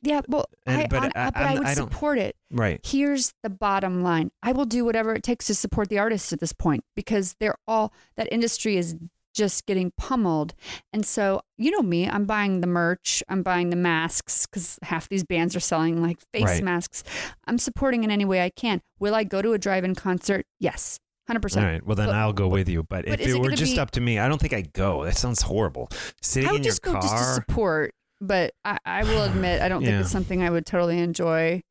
Yeah, 0.02 0.20
well, 0.28 0.44
And- 0.66 0.82
I, 0.82 0.86
but 0.86 0.98
hon- 1.00 1.12
I- 1.16 1.30
but 1.30 1.42
I 1.42 1.58
would 1.58 1.68
support 1.68 2.18
it. 2.18 2.36
Right. 2.50 2.78
Here's 2.84 3.32
the 3.42 3.48
bottom 3.50 4.02
line: 4.02 4.32
I 4.42 4.52
will 4.52 4.66
do 4.66 4.84
whatever 4.84 5.14
it 5.14 5.22
takes 5.22 5.46
to 5.46 5.54
support 5.54 5.88
the 5.88 5.98
artists 5.98 6.30
at 6.34 6.40
this 6.40 6.52
point 6.52 6.84
because 6.94 7.34
they're 7.40 7.56
all 7.66 7.94
that 8.16 8.30
industry 8.30 8.76
is 8.76 8.94
just 9.34 9.66
getting 9.66 9.92
pummeled. 9.98 10.54
And 10.92 11.04
so, 11.04 11.40
you 11.58 11.70
know 11.70 11.82
me, 11.82 12.08
I'm 12.08 12.24
buying 12.24 12.60
the 12.60 12.66
merch, 12.66 13.22
I'm 13.28 13.42
buying 13.42 13.70
the 13.70 13.76
masks 13.76 14.46
because 14.46 14.78
half 14.82 15.08
these 15.08 15.24
bands 15.24 15.54
are 15.56 15.60
selling 15.60 16.00
like 16.00 16.18
face 16.32 16.44
Right. 16.44 16.62
masks. 16.64 17.02
I'm 17.46 17.58
supporting 17.58 18.04
in 18.04 18.10
any 18.10 18.24
way 18.24 18.42
I 18.42 18.50
can. 18.50 18.80
Will 18.98 19.14
I 19.14 19.24
go 19.24 19.42
to 19.42 19.52
a 19.52 19.58
drive-in 19.58 19.94
concert? 19.96 20.46
Yes, 20.60 20.98
100%. 21.28 21.56
All 21.56 21.62
right. 21.72 21.84
Well, 21.86 21.96
then 21.96 22.06
But- 22.06 22.14
I'll 22.14 22.32
go 22.32 22.48
with 22.48 22.68
you. 22.68 22.82
But, 22.84 23.04
but 23.06 23.20
if 23.20 23.26
it 23.28 23.34
it 23.34 23.38
were 23.40 23.50
just 23.50 23.74
be- 23.74 23.80
up 23.80 23.90
to 23.92 24.00
me, 24.00 24.18
I 24.18 24.28
don't 24.28 24.40
think 24.40 24.52
I'd 24.52 24.72
go. 24.72 25.04
That 25.04 25.16
sounds 25.16 25.42
horrible. 25.42 25.88
Sitting 26.22 26.48
I 26.48 26.52
would 26.52 26.58
in 26.60 26.64
your 26.64 26.70
just 26.70 26.82
go 26.82 26.92
car. 26.92 27.02
just 27.02 27.16
to 27.16 27.24
support, 27.34 27.92
but 28.20 28.52
I, 28.64 28.78
I 28.86 29.02
will 29.04 29.24
admit 29.24 29.60
I 29.60 29.68
don't 29.68 29.82
think 29.84 30.00
it's 30.00 30.10
something 30.10 30.42
I 30.42 30.50
would 30.50 30.64
totally 30.66 30.98
enjoy. 31.00 31.62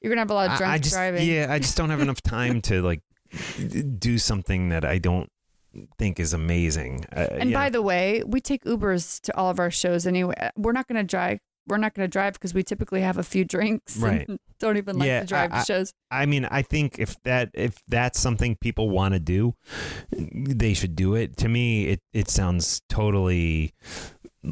You're 0.00 0.10
gonna 0.10 0.20
have 0.22 0.30
a 0.30 0.34
lot 0.34 0.46
of 0.46 0.52
I- 0.52 0.56
drunk 0.58 0.72
I 0.72 0.78
just, 0.78 0.94
driving. 0.94 1.28
Yeah, 1.28 1.46
I 1.50 1.58
just 1.58 1.76
don't 1.76 1.90
have 1.90 2.00
enough 2.00 2.22
time 2.22 2.60
to 2.62 2.82
like 2.82 3.00
do 3.98 4.18
something 4.18 4.68
that 4.70 4.84
I 4.84 4.98
don't 4.98 5.28
think 5.98 6.18
is 6.20 6.32
amazing. 6.34 7.04
Uh, 7.14 7.26
And 7.32 7.50
yeah. 7.50 7.58
by 7.58 7.70
the 7.70 7.82
way, 7.82 8.22
we 8.26 8.40
take 8.40 8.64
Ubers 8.64 9.20
to 9.22 9.36
all 9.36 9.50
of 9.50 9.58
our 9.58 9.70
shows 9.70 10.06
anyway. 10.06 10.34
We're 10.56 10.72
not 10.72 10.86
going 10.88 10.98
to 11.00 11.04
drive. 11.06 11.38
We're 11.68 11.76
not 11.76 11.94
going 11.94 12.04
to 12.04 12.10
drive 12.10 12.32
because 12.32 12.52
we 12.54 12.62
typically 12.64 13.02
have 13.02 13.16
a 13.18 13.22
few 13.22 13.44
drinks 13.44 13.96
Right. 13.98 14.28
and 14.28 14.38
don't 14.58 14.76
even 14.76 14.98
like 14.98 15.06
Yeah, 15.06 15.20
to 15.20 15.26
drive 15.26 15.52
I- 15.52 15.60
to 15.60 15.64
shows. 15.64 15.92
I 16.10 16.26
mean, 16.26 16.44
I 16.46 16.62
think 16.62 16.98
if 16.98 17.22
that 17.22 17.50
if 17.54 17.78
that's 17.86 18.18
something 18.18 18.56
people 18.56 18.90
want 18.90 19.14
to 19.14 19.20
do, 19.20 19.54
they 20.10 20.74
should 20.74 20.96
do 20.96 21.14
it. 21.14 21.36
To 21.38 21.48
me, 21.48 21.86
it 21.86 22.00
it 22.12 22.28
sounds 22.28 22.82
totally 22.88 23.72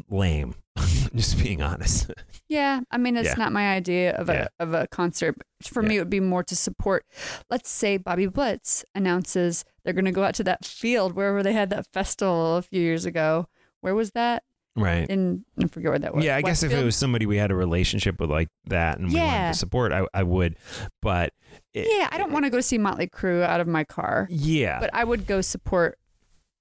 lame. 0.09 0.55
Just 1.15 1.41
being 1.43 1.61
honest. 1.61 2.11
Yeah, 2.47 2.81
I 2.91 2.97
mean, 2.97 3.17
it's 3.17 3.29
Yeah. 3.29 3.35
not 3.35 3.51
my 3.51 3.69
idea 3.75 4.15
of 4.15 4.29
a 4.29 4.33
Yeah. 4.33 4.47
of 4.59 4.73
a 4.73 4.87
concert. 4.87 5.35
For 5.63 5.81
me, 5.83 5.97
it 5.97 5.99
would 5.99 6.09
be 6.09 6.19
more 6.21 6.43
to 6.43 6.55
support. 6.55 7.05
Let's 7.49 7.69
say 7.69 7.97
Bobby 7.97 8.27
Blitz 8.27 8.85
announces 8.95 9.65
they're 9.89 9.93
going 9.95 10.05
to 10.05 10.11
go 10.11 10.23
out 10.23 10.35
to 10.35 10.43
that 10.43 10.63
field 10.63 11.13
wherever 11.15 11.41
they 11.41 11.53
had 11.53 11.71
that 11.71 11.87
festival 11.91 12.57
a 12.57 12.61
few 12.61 12.79
years 12.79 13.05
ago. 13.05 13.47
Where 13.81 13.95
was 13.95 14.11
that? 14.11 14.43
Right. 14.75 15.09
And 15.09 15.45
I 15.59 15.67
forget 15.67 15.89
where 15.89 15.97
that 15.97 16.13
was. 16.13 16.23
Yeah, 16.23 16.35
I 16.35 16.43
guess 16.43 16.61
if 16.61 16.71
it 16.71 16.85
was 16.85 16.95
somebody 16.95 17.25
we 17.25 17.37
had 17.37 17.49
a 17.49 17.55
relationship 17.55 18.19
with 18.21 18.29
like 18.29 18.49
that 18.65 18.99
and 18.99 19.09
we 19.11 19.15
wanted 19.15 19.25
Yeah. 19.31 19.51
to 19.51 19.57
support, 19.57 19.91
I, 19.91 20.05
I 20.13 20.21
would. 20.21 20.57
But 21.01 21.33
it, 21.73 21.87
Yeah, 21.89 22.07
I 22.11 22.19
don't 22.19 22.31
want 22.31 22.45
to 22.45 22.51
go 22.51 22.61
see 22.61 22.77
Motley 22.77 23.07
Crue 23.07 23.41
out 23.41 23.59
of 23.61 23.67
my 23.67 23.83
car. 23.83 24.27
Yeah, 24.29 24.79
but 24.79 24.91
I 24.93 25.03
would 25.05 25.25
go 25.25 25.41
support 25.41 25.97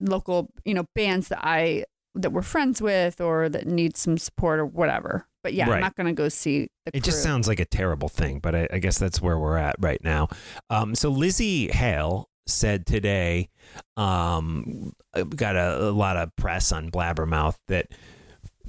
local, 0.00 0.48
you 0.64 0.72
know, 0.72 0.86
bands 0.94 1.28
that 1.28 1.40
I 1.42 1.84
that 2.14 2.30
we're 2.32 2.42
friends 2.42 2.80
with 2.80 3.20
or 3.20 3.48
that 3.50 3.66
need 3.66 3.96
some 3.96 4.16
support 4.16 4.58
or 4.58 4.64
whatever. 4.66 5.26
But 5.44 5.52
yeah, 5.54 5.68
Right. 5.68 5.76
I'm 5.76 5.80
not 5.82 5.94
going 5.94 6.08
to 6.08 6.12
go 6.12 6.28
see 6.28 6.68
the. 6.86 6.96
It 6.96 7.04
just 7.04 7.22
sounds 7.22 7.46
like 7.46 7.60
a 7.60 7.64
terrible 7.64 8.08
thing, 8.08 8.40
but 8.40 8.54
I, 8.56 8.68
I 8.72 8.78
guess 8.78 8.98
that's 8.98 9.20
where 9.20 9.38
we're 9.38 9.56
at 9.58 9.76
right 9.78 10.02
now. 10.02 10.28
Um, 10.70 10.94
so 10.96 11.12
Lzzy 11.12 11.70
Hale 11.70 12.27
said 12.48 12.86
today, 12.86 13.48
um, 13.96 14.92
got 15.36 15.56
a, 15.56 15.88
a 15.88 15.90
lot 15.90 16.16
of 16.16 16.34
press 16.36 16.72
on 16.72 16.90
Blabbermouth 16.90 17.56
that 17.68 17.88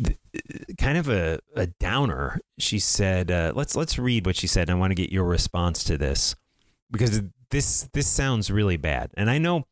th- 0.03 0.17
kind 0.77 0.97
of 0.97 1.09
a, 1.09 1.39
a 1.55 1.67
downer. 1.67 2.39
She 2.57 2.79
said, 2.79 3.31
uh, 3.31 3.53
"Let's 3.55 3.75
let's 3.75 3.97
read 3.97 4.25
what 4.25 4.35
she 4.35 4.47
said. 4.47 4.69
I 4.69 4.73
want 4.75 4.91
to 4.91 4.95
get 4.95 5.11
your 5.11 5.25
response 5.25 5.83
to 5.85 5.97
this 5.97 6.35
because 6.91 7.21
this 7.51 7.89
this 7.93 8.07
sounds 8.07 8.51
really 8.51 8.77
bad. 8.77 9.11
And 9.15 9.29
I 9.29 9.37
know, 9.37 9.65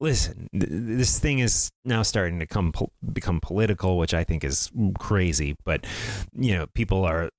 listen, 0.00 0.48
th- 0.52 0.66
this 0.70 1.18
thing 1.18 1.40
is 1.40 1.70
now 1.84 2.02
starting 2.02 2.38
to 2.38 2.46
come 2.46 2.72
po- 2.72 2.92
become 3.12 3.40
political, 3.40 3.98
which 3.98 4.14
I 4.14 4.24
think 4.24 4.44
is 4.44 4.70
crazy. 4.98 5.56
But 5.64 5.86
you 6.32 6.54
know, 6.54 6.66
people 6.68 7.04
are 7.04 7.30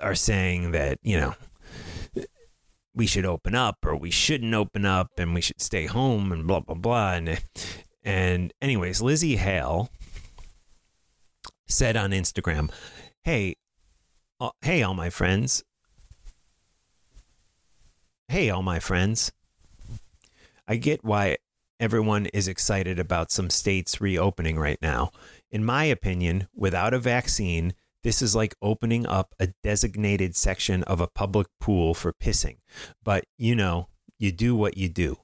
are 0.00 0.14
saying 0.14 0.72
that 0.72 0.98
you 1.02 1.18
know 1.18 1.34
we 2.94 3.06
should 3.06 3.24
open 3.24 3.54
up 3.54 3.78
or 3.84 3.96
we 3.96 4.10
shouldn't 4.10 4.54
open 4.54 4.84
up 4.84 5.08
and 5.16 5.34
we 5.34 5.40
should 5.40 5.60
stay 5.60 5.86
home 5.86 6.32
and 6.32 6.46
blah 6.46 6.60
blah 6.60 6.74
blah. 6.74 7.12
And 7.12 7.40
and 8.04 8.52
anyways, 8.60 9.00
Lzzy 9.00 9.36
Hale 9.36 9.90
said 11.66 11.96
on 11.96 12.10
Instagram, 12.10 12.70
"Hey, 13.22 13.56
uh, 14.40 14.50
hey, 14.60 14.82
all 14.82 14.94
my 14.94 15.10
friends." 15.10 15.62
Hey, 18.28 18.48
all 18.48 18.62
my 18.62 18.78
friends. 18.78 19.30
I 20.66 20.76
get 20.76 21.04
why 21.04 21.36
everyone 21.78 22.26
is 22.26 22.48
excited 22.48 22.98
about 22.98 23.30
some 23.30 23.50
states 23.50 24.00
reopening 24.00 24.58
right 24.58 24.78
now. 24.80 25.10
In 25.50 25.64
my 25.64 25.84
opinion, 25.84 26.48
without 26.54 26.94
a 26.94 26.98
vaccine, 26.98 27.74
this 28.02 28.22
is 28.22 28.34
like 28.34 28.54
opening 28.60 29.06
up 29.06 29.34
a 29.38 29.48
designated 29.62 30.36
section 30.36 30.82
of 30.84 31.00
a 31.00 31.06
public 31.06 31.46
pool 31.60 31.94
for 31.94 32.12
pissing. 32.12 32.58
But, 33.02 33.24
you 33.38 33.54
know, 33.54 33.88
you 34.18 34.32
do 34.32 34.54
what 34.54 34.76
you 34.76 34.88
do. 34.88 35.18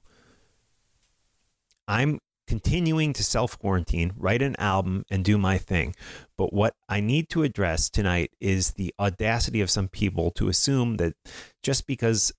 I'm 1.87 2.19
continuing 2.47 3.13
to 3.13 3.23
self 3.23 3.59
quarantine, 3.59 4.11
write 4.17 4.41
an 4.41 4.55
album, 4.57 5.05
and 5.09 5.23
do 5.23 5.37
my 5.37 5.57
thing. 5.57 5.93
But 6.37 6.51
what 6.51 6.73
I 6.87 6.99
need 6.99 7.29
to 7.29 7.43
address 7.43 7.89
tonight 7.89 8.31
is 8.39 8.73
the 8.73 8.93
audacity 8.99 9.61
of 9.61 9.69
some 9.69 9.87
people 9.87 10.31
to 10.31 10.49
assume 10.49 10.97
that 10.97 11.13
just 11.61 11.85
because 11.85 12.31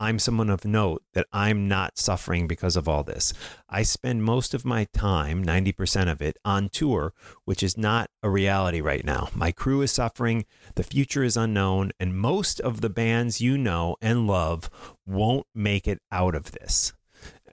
I'm 0.00 0.18
someone 0.18 0.48
of 0.48 0.64
note 0.64 1.02
that 1.12 1.26
I'm 1.30 1.68
not 1.68 1.98
suffering 1.98 2.48
because 2.48 2.74
of 2.74 2.88
all 2.88 3.04
this. 3.04 3.34
I 3.68 3.82
spend 3.82 4.24
most 4.24 4.54
of 4.54 4.64
my 4.64 4.86
time, 4.94 5.44
90% 5.44 6.10
of 6.10 6.22
it, 6.22 6.38
on 6.42 6.70
tour, 6.70 7.12
which 7.44 7.62
is 7.62 7.76
not 7.76 8.08
a 8.22 8.30
reality 8.30 8.80
right 8.80 9.04
now. 9.04 9.28
My 9.34 9.52
crew 9.52 9.82
is 9.82 9.92
suffering, 9.92 10.46
the 10.74 10.82
future 10.82 11.22
is 11.22 11.36
unknown, 11.36 11.92
and 12.00 12.16
most 12.16 12.60
of 12.60 12.80
the 12.80 12.88
bands 12.88 13.42
you 13.42 13.58
know 13.58 13.96
and 14.00 14.26
love 14.26 14.70
won't 15.06 15.46
make 15.54 15.86
it 15.86 16.00
out 16.10 16.34
of 16.34 16.52
this. 16.52 16.94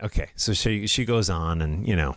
Okay, 0.01 0.29
so 0.35 0.53
she 0.53 0.85
she 0.85 1.05
goes 1.05 1.27
on 1.27 1.61
and 1.61 1.87
you 1.87 1.95
know, 1.95 2.15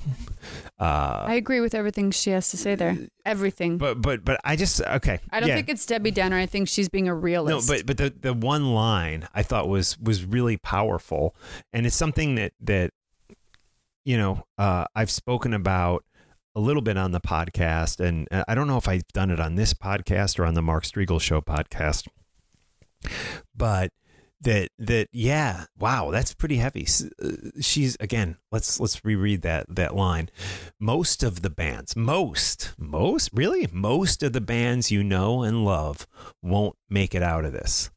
uh, 0.78 1.25
I 1.26 1.34
agree 1.34 1.60
with 1.60 1.75
everything 1.75 2.10
she 2.10 2.30
has 2.30 2.50
to 2.50 2.58
say 2.58 2.75
there. 2.75 2.99
Everything. 3.25 3.78
but 3.78 4.02
but 4.02 4.22
but 4.22 4.38
I 4.44 4.56
just 4.56 4.82
okay. 4.82 5.18
I 5.30 5.40
don't 5.40 5.49
yeah. 5.49 5.56
think 5.56 5.70
it's 5.70 5.87
Debbie 5.87 6.10
Downer. 6.10 6.37
I 6.37 6.44
think 6.44 6.68
she's 6.68 6.90
being 6.90 7.08
a 7.08 7.14
realist. 7.14 7.68
No, 7.68 7.75
but 7.75 7.87
but 7.87 7.96
the 7.96 8.10
the 8.10 8.34
one 8.34 8.75
line 8.75 9.26
I 9.34 9.42
thought 9.42 9.66
was 9.66 9.99
was 9.99 10.26
really 10.26 10.58
powerful, 10.58 11.34
and 11.72 11.87
it's 11.87 11.96
something 11.96 12.34
that 12.34 12.52
that 12.60 12.90
you 14.04 14.18
know 14.18 14.44
uh, 14.58 14.84
I've 14.94 15.10
spoken 15.10 15.54
about 15.54 16.04
a 16.54 16.60
little 16.60 16.82
bit 16.82 16.99
on 16.99 17.12
the 17.12 17.20
podcast, 17.20 17.99
and 17.99 18.28
uh, 18.30 18.44
I 18.46 18.54
don't 18.54 18.66
know 18.66 18.76
if 18.76 18.88
I've 18.88 19.08
done 19.14 19.30
it 19.30 19.40
on 19.40 19.54
this 19.54 19.72
podcast 19.72 20.38
or 20.38 20.44
on 20.44 20.52
the 20.52 20.62
Mark 20.62 20.84
Strigl 20.84 21.20
Show 21.20 21.40
podcast, 21.40 22.08
but 23.56 23.90
that 24.40 24.70
that 24.78 25.09
yeah 25.12 25.64
wow 25.78 26.11
that's 26.11 26.32
pretty 26.32 26.56
heavy 26.56 26.87
uh, 27.23 27.28
she's 27.61 27.97
again 28.00 28.37
let's 28.50 28.80
let's 28.80 29.04
reread 29.04 29.42
that 29.42 29.66
that 29.68 29.94
line 29.94 30.30
most 30.78 31.23
of 31.23 31.42
the 31.42 31.50
bands 31.50 31.94
most 31.94 32.73
most 32.78 33.30
really 33.35 33.68
most 33.73 34.23
of 34.23 34.32
the 34.32 34.40
bands 34.40 34.90
you 34.90 35.04
know 35.04 35.42
and 35.42 35.64
love 35.64 36.06
won't 36.42 36.76
make 36.88 37.14
it 37.14 37.23
out 37.23 37.44
of 37.44 37.52
this 37.52 37.90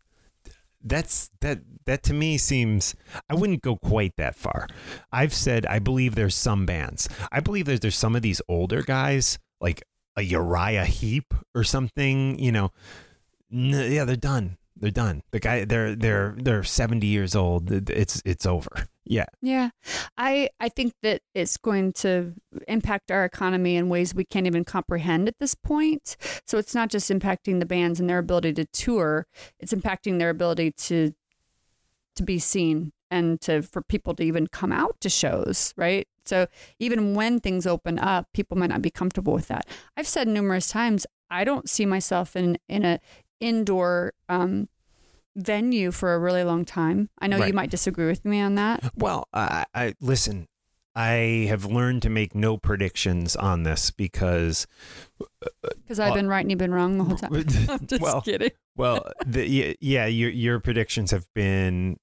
that's 0.84 1.30
that 1.42 1.60
that 1.86 2.04
to 2.04 2.14
me 2.14 2.38
seems 2.38 2.96
I 3.30 3.36
wouldn't 3.36 3.62
go 3.62 3.76
quite 3.78 4.14
that 4.18 4.36
far. 4.36 4.68
I've 5.12 5.34
said 5.34 5.66
I 5.66 5.80
believe 5.80 6.16
there's 6.16 6.36
some 6.36 6.66
bands. 6.66 7.08
I 7.32 7.40
believe 7.40 7.66
that 7.66 7.82
there's 7.82 7.96
some 7.96 8.16
of 8.16 8.22
these 8.22 8.42
older 8.48 8.82
guys 8.84 9.40
like 9.62 9.84
a 10.16 10.22
Uriah 10.22 10.86
Heep 10.86 11.34
or 11.56 11.64
something, 11.64 12.38
you 12.38 12.52
know. 12.52 12.72
yeah, 13.50 14.04
they're 14.06 14.16
done. 14.16 14.58
They're 14.84 14.92
done. 14.92 15.24
The 15.32 15.40
guy 15.40 15.64
they're 15.64 15.96
they're 15.96 16.36
they're 16.38 16.62
70 16.62 17.08
years 17.08 17.38
old. 17.38 17.72
It's 17.90 18.22
it's 18.26 18.46
over. 18.46 18.88
Yeah. 19.06 19.26
yeah, 19.42 19.70
I 20.18 20.50
I 20.62 20.70
think 20.70 20.94
that 21.04 21.22
it's 21.36 21.58
going 21.58 21.92
to 21.94 22.34
impact 22.70 23.12
our 23.12 23.26
economy 23.26 23.76
in 23.76 23.90
ways 23.90 24.16
we 24.16 24.24
can't 24.24 24.48
even 24.48 24.64
comprehend 24.64 25.28
at 25.28 25.40
this 25.40 25.56
point. 25.56 26.16
So 26.48 26.58
it's 26.58 26.74
not 26.74 26.90
just 26.90 27.10
impacting 27.10 27.60
the 27.60 27.66
bands 27.66 28.00
and 28.00 28.10
their 28.10 28.20
ability 28.20 28.54
to 28.54 28.66
tour; 28.66 29.28
it's 29.60 29.74
impacting 29.74 30.20
their 30.20 30.30
ability 30.30 30.72
to 30.72 31.14
to 32.16 32.24
be 32.24 32.40
seen 32.40 32.94
and 33.12 33.42
to 33.42 33.62
for 33.62 33.82
people 33.82 34.14
to 34.16 34.24
even 34.24 34.48
come 34.48 34.72
out 34.72 35.00
to 35.02 35.10
shows, 35.10 35.74
right? 35.76 36.08
So 36.26 36.48
even 36.80 37.14
when 37.14 37.42
things 37.42 37.68
open 37.68 38.00
up, 38.00 38.28
people 38.34 38.58
might 38.58 38.70
not 38.70 38.82
be 38.82 38.90
comfortable 38.90 39.34
with 39.34 39.50
that. 39.50 39.66
I've 39.98 40.08
said 40.08 40.30
numerous 40.30 40.70
times, 40.70 41.06
I 41.30 41.44
don't 41.44 41.70
see 41.70 41.86
myself 41.86 42.38
in 42.38 42.58
in 42.70 42.86
a 42.86 43.00
indoor 43.44 44.14
um, 44.30 44.70
venue 45.36 45.92
for 45.92 46.14
a 46.14 46.20
really 46.20 46.44
long 46.44 46.66
time. 46.66 47.10
I 47.20 47.28
know 47.28 47.40
Right. 47.40 47.48
you 47.48 47.54
might 47.54 47.70
disagree 47.72 48.08
with 48.08 48.24
me 48.26 48.40
on 48.42 48.56
that. 48.56 48.92
Well, 48.96 49.28
I, 49.34 49.66
I 49.74 49.94
listen. 50.00 50.48
I 50.96 51.48
have 51.50 51.66
learned 51.66 52.04
to 52.04 52.10
make 52.12 52.36
no 52.36 52.58
predictions 52.58 53.36
on 53.36 53.64
this 53.64 53.90
because 53.90 54.68
uh, 55.20 55.70
Because 55.82 56.00
I've 56.00 56.12
uh, 56.12 56.16
been 56.16 56.28
right 56.28 56.42
and 56.42 56.52
you've 56.52 56.60
been 56.60 56.74
wrong 56.74 57.00
the 57.00 57.04
whole 57.04 57.18
time. 57.18 57.34
I'm 57.70 57.88
just 57.88 58.00
well, 58.02 58.22
kidding. 58.22 58.52
well, 58.78 59.04
the, 59.26 59.48
yeah, 59.48 59.74
yeah, 59.82 60.06
your 60.06 60.30
your 60.30 60.60
predictions 60.60 61.10
have 61.10 61.26
been 61.34 61.98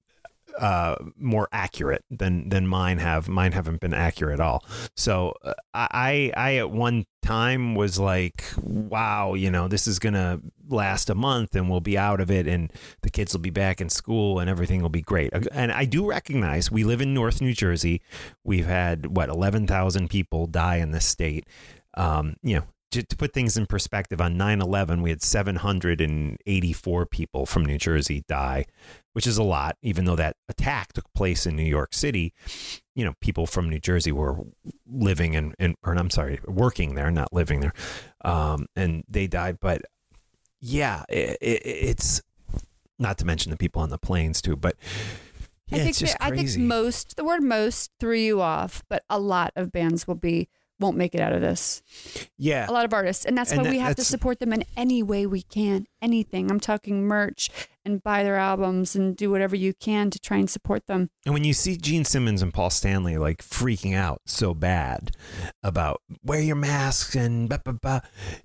uh, 0.59 0.95
more 1.17 1.47
accurate 1.51 2.03
than 2.09 2.49
than 2.49 2.67
mine 2.67 2.97
have. 2.97 3.27
Mine 3.27 3.51
haven't 3.51 3.79
been 3.79 3.93
accurate 3.93 4.39
at 4.39 4.39
all. 4.39 4.65
So 4.95 5.33
uh, 5.43 5.53
I 5.73 6.31
I 6.35 6.55
at 6.57 6.71
one 6.71 7.05
time 7.21 7.75
was 7.75 7.99
like, 7.99 8.43
wow, 8.57 9.33
you 9.33 9.51
know, 9.51 9.67
this 9.67 9.87
is 9.87 9.99
gonna 9.99 10.39
last 10.69 11.09
a 11.09 11.15
month 11.15 11.55
and 11.55 11.69
we'll 11.69 11.81
be 11.81 11.97
out 11.97 12.19
of 12.19 12.31
it, 12.31 12.47
and 12.47 12.71
the 13.01 13.09
kids 13.09 13.33
will 13.33 13.41
be 13.41 13.49
back 13.49 13.81
in 13.81 13.89
school 13.89 14.39
and 14.39 14.49
everything 14.49 14.81
will 14.81 14.89
be 14.89 15.01
great. 15.01 15.31
And 15.51 15.71
I 15.71 15.85
do 15.85 16.05
recognize 16.07 16.71
we 16.71 16.83
live 16.83 17.01
in 17.01 17.13
North 17.13 17.41
New 17.41 17.53
Jersey. 17.53 18.01
We've 18.43 18.67
had 18.67 19.15
what 19.15 19.29
eleven 19.29 19.67
thousand 19.67 20.09
people 20.09 20.47
die 20.47 20.77
in 20.77 20.91
this 20.91 21.05
state. 21.05 21.45
Um, 21.95 22.37
you 22.41 22.55
know, 22.55 22.63
to, 22.91 23.01
to 23.03 23.15
put 23.15 23.33
things 23.33 23.57
in 23.57 23.65
perspective, 23.65 24.21
on 24.21 24.37
9 24.37 24.61
11, 24.61 25.01
we 25.01 25.09
had 25.09 25.21
784 25.21 27.05
people 27.05 27.45
from 27.45 27.65
New 27.65 27.77
Jersey 27.77 28.23
die, 28.27 28.65
which 29.13 29.25
is 29.25 29.37
a 29.37 29.43
lot, 29.43 29.77
even 29.81 30.05
though 30.05 30.15
that 30.15 30.35
attack 30.49 30.93
took 30.93 31.11
place 31.13 31.45
in 31.45 31.55
New 31.55 31.63
York 31.63 31.93
City. 31.93 32.33
You 32.93 33.05
know, 33.05 33.13
people 33.21 33.47
from 33.47 33.69
New 33.69 33.79
Jersey 33.79 34.11
were 34.11 34.37
living 34.85 35.35
and, 35.35 35.55
and 35.57 35.75
or 35.83 35.93
I'm 35.95 36.09
sorry, 36.09 36.39
working 36.45 36.95
there, 36.95 37.09
not 37.09 37.31
living 37.31 37.61
there. 37.61 37.73
Um, 38.23 38.67
and 38.75 39.03
they 39.07 39.27
died. 39.27 39.59
But 39.61 39.83
yeah, 40.59 41.03
it, 41.09 41.37
it, 41.41 41.61
it's 41.65 42.21
not 42.99 43.17
to 43.19 43.25
mention 43.25 43.51
the 43.51 43.57
people 43.57 43.81
on 43.81 43.89
the 43.89 43.97
planes 43.97 44.41
too, 44.41 44.55
but. 44.55 44.75
Yeah, 45.67 45.77
I 45.77 45.79
think 45.79 45.89
it's 45.91 45.99
just 45.99 46.19
that- 46.19 46.33
I 46.33 46.35
think 46.35 46.57
most 46.57 47.15
the 47.15 47.23
word 47.23 47.41
most 47.43 47.91
threw 47.97 48.17
you 48.17 48.41
off, 48.41 48.83
but 48.89 49.03
a 49.09 49.17
lot 49.17 49.53
of 49.55 49.71
bands 49.71 50.05
will 50.05 50.15
be 50.15 50.49
won't 50.81 50.97
make 50.97 51.15
it 51.15 51.21
out 51.21 51.31
of 51.31 51.39
this. 51.41 51.81
yeah, 52.37 52.69
A 52.69 52.73
lot 52.73 52.83
of 52.85 52.93
artists, 52.93 53.23
and 53.25 53.37
that's 53.37 53.51
And 53.51 53.59
why 53.59 53.63
that- 53.65 53.69
we 53.69 53.79
have 53.79 53.95
to 53.95 54.03
support 54.03 54.39
them 54.39 54.51
in 54.51 54.65
any 54.75 55.01
way 55.03 55.25
we 55.25 55.43
can. 55.43 55.85
Anything. 56.01 56.51
I'm 56.51 56.59
talking 56.59 57.03
merch 57.03 57.49
and 57.85 58.03
buy 58.03 58.23
their 58.23 58.35
albums 58.37 58.95
and 58.95 59.15
do 59.15 59.31
whatever 59.31 59.55
you 59.55 59.73
can 59.73 60.09
to 60.11 60.19
try 60.19 60.37
and 60.37 60.49
support 60.49 60.87
them. 60.87 61.09
And 61.25 61.33
when 61.33 61.43
you 61.43 61.53
see 61.53 61.77
Gene 61.77 62.03
Simmons 62.05 62.41
and 62.41 62.53
Paul 62.53 62.69
Stanley 62.69 63.17
like 63.17 63.43
freaking 63.43 63.95
out 63.95 64.21
so 64.25 64.53
bad 64.53 65.11
about 65.63 66.01
wear 66.23 66.41
your 66.41 66.55
masks 66.57 67.15
and 67.15 67.47
blah, 67.47 67.59
blah, 67.59 67.73
blah, 67.73 67.99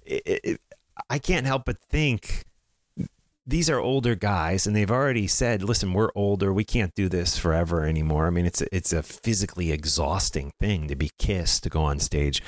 it, 0.05 0.41
it, 0.45 0.61
I 1.11 1.19
can't 1.19 1.47
help 1.47 1.65
but 1.67 1.79
think 1.79 2.45
these 3.47 3.71
are 3.71 3.79
older 3.79 4.15
guys 4.17 4.67
and 4.67 4.75
they've 4.75 4.91
already 4.91 5.27
said, 5.29 5.63
listen, 5.63 5.93
we're 5.93 6.11
older. 6.17 6.53
We 6.53 6.65
can't 6.65 6.95
do 6.95 7.09
this 7.09 7.39
forever 7.39 7.85
anymore. 7.85 8.27
I 8.27 8.31
mean, 8.31 8.45
it's 8.47 8.61
a, 8.61 8.75
it's 8.75 8.93
a 8.93 9.03
physically 9.03 9.71
exhausting 9.71 10.53
thing 10.59 10.89
to 10.89 10.97
be 10.97 11.11
kissed, 11.19 11.63
to 11.63 11.69
go 11.71 11.83
on 11.83 12.01
stage. 12.01 12.43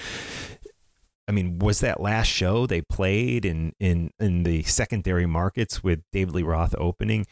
I 1.29 1.31
mean, 1.31 1.59
was 1.59 1.81
that 1.81 2.01
last 2.01 2.29
show 2.29 2.67
they 2.67 2.81
played 2.81 3.45
in, 3.45 3.75
in, 3.79 4.11
in 4.19 4.45
the 4.45 4.63
secondary 4.63 5.27
markets 5.27 5.85
with 5.85 6.01
David 6.11 6.35
Lee 6.35 6.43
Roth 6.43 6.75
opening? 6.79 7.27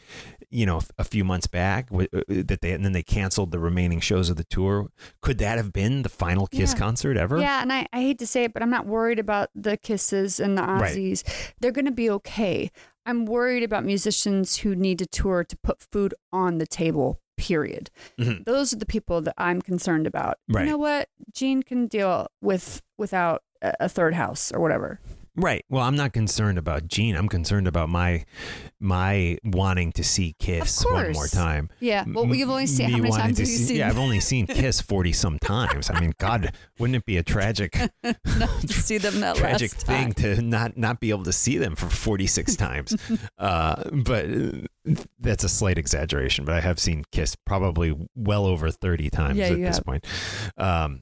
you 0.49 0.65
know 0.65 0.79
a 0.97 1.03
few 1.03 1.25
months 1.25 1.45
back 1.45 1.89
w- 1.89 2.07
uh, 2.15 2.21
that 2.29 2.61
they 2.61 2.71
and 2.71 2.85
then 2.85 2.93
they 2.93 3.03
canceled 3.03 3.51
the 3.51 3.59
remaining 3.59 3.99
shows 3.99 4.29
of 4.29 4.37
the 4.37 4.45
tour 4.45 4.87
could 5.21 5.39
that 5.39 5.57
have 5.57 5.73
been 5.73 6.03
the 6.03 6.09
final 6.09 6.47
kiss 6.47 6.71
Yeah. 6.71 6.79
concert 6.79 7.17
ever 7.17 7.37
Yeah, 7.37 7.61
and 7.61 7.73
I, 7.73 7.85
I 7.91 7.99
hate 7.99 8.17
to 8.19 8.25
say 8.27 8.45
it, 8.45 8.53
but 8.53 8.63
I'm 8.63 8.69
not 8.69 8.85
worried 8.85 9.19
about 9.19 9.49
the 9.53 9.75
kisses 9.75 10.39
and 10.39 10.57
the 10.57 10.61
Right. 10.61 10.95
Aussies. 10.95 11.25
They're 11.59 11.73
going 11.73 11.83
to 11.83 11.91
be 11.91 12.09
okay. 12.11 12.71
I'm 13.07 13.25
worried 13.25 13.63
about 13.63 13.85
musicians 13.85 14.57
who 14.57 14.75
need 14.75 14.99
to 14.99 15.05
tour 15.07 15.43
to 15.45 15.57
put 15.57 15.81
food 15.81 16.13
on 16.31 16.57
the 16.59 16.67
table. 16.67 17.19
Period. 17.37 17.89
Mhm. 18.19 18.45
Those 18.45 18.73
are 18.73 18.77
the 18.77 18.85
people 18.85 19.21
that 19.21 19.33
I'm 19.37 19.61
concerned 19.61 20.05
about. 20.07 20.39
Right. 20.49 20.65
You 20.65 20.71
know 20.71 20.77
what? 20.77 21.07
Gene 21.31 21.63
can 21.63 21.87
deal 21.87 22.27
with 22.41 22.81
without 22.97 23.43
a, 23.61 23.73
a 23.81 23.89
third 23.89 24.13
house 24.15 24.51
or 24.51 24.59
whatever. 24.59 24.99
Right. 25.37 25.63
Well 25.69 25.83
i'm 25.83 25.95
not 25.95 26.11
concerned 26.13 26.57
about 26.57 26.87
gene. 26.87 27.15
I'm 27.15 27.29
concerned 27.29 27.67
about 27.67 27.87
my 27.89 28.25
my 28.79 29.37
wanting 29.43 29.91
to 29.93 30.03
see 30.03 30.35
kiss 30.39 30.83
one 30.85 31.11
more 31.13 31.27
time. 31.27 31.69
Yeah. 31.79 32.03
Well, 32.07 32.25
you've 32.35 32.49
only 32.49 32.67
seen 32.67 32.89
how 32.91 32.97
many 32.97 33.09
times 33.11 33.37
have 33.39 33.47
you 33.47 33.55
see- 33.55 33.63
seen? 33.65 33.77
yeah 33.77 33.89
i've 33.89 33.97
only 33.97 34.19
seen 34.19 34.45
kiss 34.61 34.81
40 34.81 35.13
some 35.13 35.39
times. 35.39 35.89
I 35.89 35.99
mean 35.99 36.13
god 36.19 36.53
wouldn't 36.79 36.95
it 36.97 37.05
be 37.05 37.17
a 37.17 37.23
tragic 37.23 37.71
to 38.03 38.67
see 38.67 38.97
them 38.97 39.19
that 39.21 39.35
tragic 39.37 39.71
thing 39.71 40.13
to 40.13 40.41
not 40.41 40.77
not 40.77 40.99
be 40.99 41.09
able 41.11 41.23
to 41.23 41.33
see 41.33 41.57
them 41.57 41.75
for 41.75 41.87
46 41.89 42.55
times? 42.55 42.95
Uh, 43.37 43.83
but 43.91 44.25
uh, 44.25 44.95
that's 45.19 45.43
a 45.43 45.49
slight 45.49 45.77
exaggeration 45.77 46.45
but 46.45 46.53
i 46.55 46.61
have 46.61 46.79
seen 46.79 47.03
kiss 47.11 47.35
probably 47.35 47.93
well 48.15 48.45
over 48.45 48.71
30 48.71 49.09
times 49.09 49.37
Yeah, 49.37 49.47
at 49.47 49.57
this 49.59 49.75
have. 49.77 49.85
point. 49.85 50.05
Um, 50.57 51.01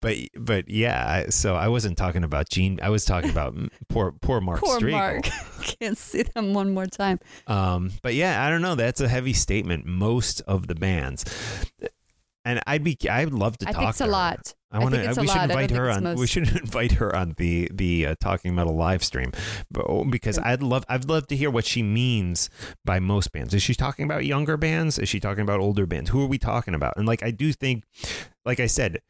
but 0.00 0.16
but 0.38 0.68
yeah 0.68 1.30
so 1.30 1.54
i 1.54 1.68
wasn't 1.68 1.96
talking 1.96 2.22
about 2.24 2.43
gene 2.50 2.78
i 2.82 2.88
was 2.88 3.04
talking 3.04 3.30
about 3.30 3.54
poor 3.88 4.12
poor 4.12 4.40
mark 4.40 4.60
Poor 4.60 4.80
Strigl. 4.80 4.92
Mark. 4.92 5.24
Can't 5.80 5.96
see 5.98 6.22
them 6.22 6.52
one 6.54 6.72
more 6.74 6.86
time. 6.86 7.18
Um, 7.46 7.90
but 8.02 8.14
yeah, 8.14 8.44
I 8.46 8.50
don't 8.50 8.60
know. 8.62 8.74
That's 8.74 9.00
a 9.00 9.08
heavy 9.08 9.32
statement. 9.32 9.86
Most 9.86 10.40
of 10.42 10.66
the 10.66 10.74
bands, 10.74 11.24
and 12.44 12.60
I'd 12.66 12.84
be, 12.84 12.98
I'd 13.10 13.32
love 13.32 13.56
to 13.58 13.68
I 13.68 13.72
talk. 13.72 13.80
think 13.80 13.88
it's 13.90 13.98
to 13.98 14.04
a 14.04 14.06
her. 14.08 14.12
lot. 14.12 14.54
I 14.70 14.78
want 14.80 14.94
to. 14.94 15.00
We 15.00 15.26
should 15.26 15.36
lot. 15.36 15.50
Invite 15.50 15.70
her 15.70 15.90
on. 15.90 16.14
We 16.16 16.26
should 16.26 16.48
invite 16.60 16.92
her 16.92 17.14
on 17.14 17.34
the 17.38 17.70
the 17.72 18.06
uh, 18.08 18.14
Talking 18.20 18.54
Metal 18.54 18.74
live 18.76 19.02
stream, 19.02 19.32
but, 19.70 19.86
oh, 19.88 20.04
because 20.04 20.38
I'd 20.38 20.62
love, 20.62 20.84
I'd 20.88 21.08
love 21.08 21.26
to 21.28 21.36
hear 21.36 21.50
what 21.50 21.64
she 21.64 21.82
means 21.82 22.50
by 22.84 22.98
most 23.00 23.32
bands. 23.32 23.54
Is 23.54 23.62
she 23.62 23.74
talking 23.74 24.04
about 24.04 24.24
younger 24.26 24.56
bands? 24.56 24.98
Is 24.98 25.08
she 25.08 25.20
talking 25.20 25.42
about 25.42 25.60
older 25.60 25.86
bands? 25.86 26.10
Who 26.10 26.22
are 26.22 26.26
we 26.28 26.38
talking 26.38 26.74
about? 26.74 26.94
And 26.96 27.06
like, 27.06 27.22
I 27.22 27.30
do 27.30 27.52
think, 27.52 27.84
like 28.44 28.60
I 28.60 28.66
said, 28.66 29.00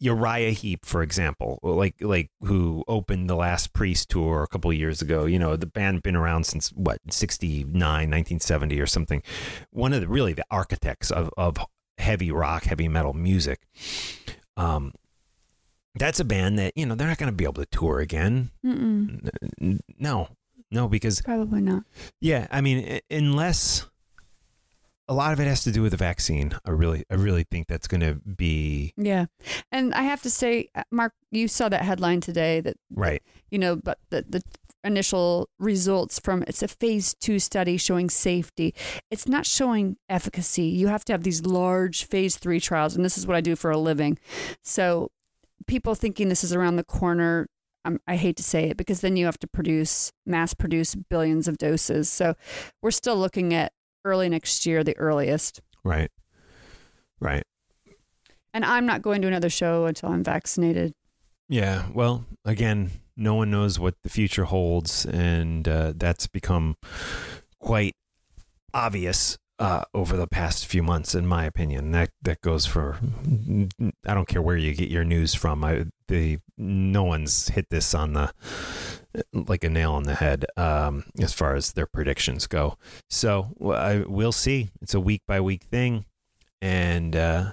Uriah 0.00 0.50
Heep, 0.52 0.86
for 0.86 1.02
example, 1.02 1.58
like 1.62 1.94
like 2.00 2.30
who 2.42 2.82
opened 2.88 3.28
the 3.28 3.34
last 3.36 3.72
Priest 3.74 4.08
tour 4.08 4.42
a 4.42 4.48
couple 4.48 4.70
of 4.70 4.76
years 4.76 5.02
ago. 5.02 5.26
You 5.26 5.38
know, 5.38 5.56
the 5.56 5.66
band 5.66 6.02
been 6.02 6.16
around 6.16 6.44
since 6.46 6.70
what 6.70 6.98
69, 7.10 7.70
1970 7.74 8.80
or 8.80 8.86
something. 8.86 9.22
One 9.70 9.92
of 9.92 10.00
the 10.00 10.08
really 10.08 10.32
the 10.32 10.44
architects 10.50 11.10
of 11.10 11.30
of 11.36 11.58
heavy 11.98 12.30
rock, 12.30 12.64
heavy 12.64 12.88
metal 12.88 13.12
music. 13.12 13.60
Um, 14.56 14.92
that's 15.94 16.18
a 16.20 16.24
band 16.24 16.58
that 16.58 16.72
you 16.76 16.86
know 16.86 16.94
they're 16.94 17.08
not 17.08 17.18
going 17.18 17.30
to 17.30 17.36
be 17.36 17.44
able 17.44 17.54
to 17.62 17.66
tour 17.66 17.98
again. 18.00 18.50
Mm-mm, 18.64 19.80
No, 19.98 20.28
no, 20.70 20.88
because 20.88 21.20
probably 21.20 21.60
not. 21.60 21.82
yeah, 22.20 22.46
I 22.50 22.60
mean, 22.62 23.00
unless 23.10 23.86
a 25.10 25.14
lot 25.14 25.32
of 25.32 25.40
it 25.40 25.48
has 25.48 25.64
to 25.64 25.72
do 25.72 25.82
with 25.82 25.90
the 25.90 25.96
vaccine. 25.96 26.52
I 26.64 26.70
really, 26.70 27.04
I 27.10 27.14
really 27.14 27.42
think 27.42 27.66
that's 27.66 27.88
going 27.88 28.00
to 28.00 28.14
be 28.14 28.94
Yeah. 28.96 29.26
And 29.72 29.92
I 29.92 30.02
have 30.02 30.22
to 30.22 30.30
say, 30.30 30.68
uh, 30.76 30.84
Mark, 30.92 31.14
you 31.32 31.48
saw 31.48 31.68
that 31.68 31.82
headline 31.82 32.20
today 32.20 32.60
that, 32.60 32.76
right. 32.94 33.20
you 33.50 33.58
know, 33.58 33.74
but 33.74 33.98
the, 34.10 34.24
the 34.28 34.40
initial 34.84 35.50
results 35.58 36.20
from 36.20 36.44
it's 36.46 36.62
a 36.62 36.68
phase 36.68 37.12
two 37.14 37.40
study 37.40 37.76
showing 37.76 38.08
safety. 38.08 38.72
It's 39.10 39.26
not 39.26 39.46
showing 39.46 39.96
efficacy. 40.08 40.66
You 40.66 40.86
have 40.86 41.04
to 41.06 41.12
have 41.12 41.24
these 41.24 41.44
large 41.44 42.04
phase 42.04 42.36
three 42.36 42.60
trials. 42.60 42.94
And 42.94 43.04
this 43.04 43.18
is 43.18 43.26
what 43.26 43.36
I 43.36 43.40
do 43.40 43.56
for 43.56 43.72
a 43.72 43.76
living. 43.76 44.16
So 44.62 45.10
people 45.66 45.96
thinking 45.96 46.28
this 46.28 46.44
is 46.44 46.54
around 46.54 46.76
the 46.76 46.84
corner. 46.84 47.48
Um, 47.84 47.98
I 48.06 48.14
hate 48.14 48.36
to 48.36 48.44
say 48.44 48.70
it 48.70 48.76
because 48.76 49.00
then 49.00 49.16
you 49.16 49.24
have 49.24 49.38
to 49.38 49.48
produce, 49.48 50.12
mass 50.24 50.54
produce 50.54 50.94
billions 50.94 51.48
of 51.48 51.58
doses. 51.58 52.08
So 52.08 52.34
we're 52.80 52.92
still 52.92 53.16
looking 53.16 53.52
at 53.52 53.72
early 54.04 54.28
next 54.28 54.66
year, 54.66 54.82
the 54.84 54.96
earliest. 54.98 55.60
Right. 55.84 56.10
Right. 57.20 57.44
And 58.52 58.64
I'm 58.64 58.86
not 58.86 59.02
going 59.02 59.22
to 59.22 59.28
another 59.28 59.50
show 59.50 59.86
until 59.86 60.10
I'm 60.10 60.24
vaccinated. 60.24 60.92
Yeah. 61.48 61.86
Well, 61.92 62.24
again, 62.44 62.90
no 63.16 63.34
one 63.34 63.50
knows 63.50 63.78
what 63.78 63.94
the 64.02 64.08
future 64.08 64.44
holds, 64.44 65.04
and 65.04 65.68
uh, 65.68 65.92
that's 65.96 66.26
become 66.26 66.76
quite 67.58 67.94
obvious 68.72 69.36
uh, 69.58 69.82
over 69.92 70.16
the 70.16 70.26
past 70.26 70.66
few 70.66 70.82
months, 70.82 71.14
in 71.14 71.26
my 71.26 71.44
opinion. 71.44 71.92
That 71.92 72.10
that 72.22 72.40
goes 72.40 72.64
for 72.64 72.98
I 74.06 74.14
don't 74.14 74.26
care 74.26 74.40
where 74.40 74.56
you 74.56 74.74
get 74.74 74.88
your 74.88 75.04
news 75.04 75.34
from. 75.34 75.62
I 75.62 75.86
the 76.08 76.38
no 76.56 77.04
one's 77.04 77.48
hit 77.48 77.66
this 77.70 77.94
on 77.94 78.14
the 78.14 78.32
like 79.32 79.64
a 79.64 79.70
nail 79.70 79.92
on 79.92 80.04
the 80.04 80.14
head 80.14 80.46
um, 80.56 81.04
as 81.20 81.32
far 81.32 81.54
as 81.54 81.72
their 81.72 81.86
predictions 81.86 82.46
go. 82.46 82.76
So 83.08 83.54
I, 83.64 84.04
we'll 84.06 84.32
see. 84.32 84.70
It's 84.80 84.94
a 84.94 85.00
week 85.00 85.22
by 85.26 85.40
week 85.40 85.64
thing, 85.64 86.04
and 86.60 87.16
uh, 87.16 87.52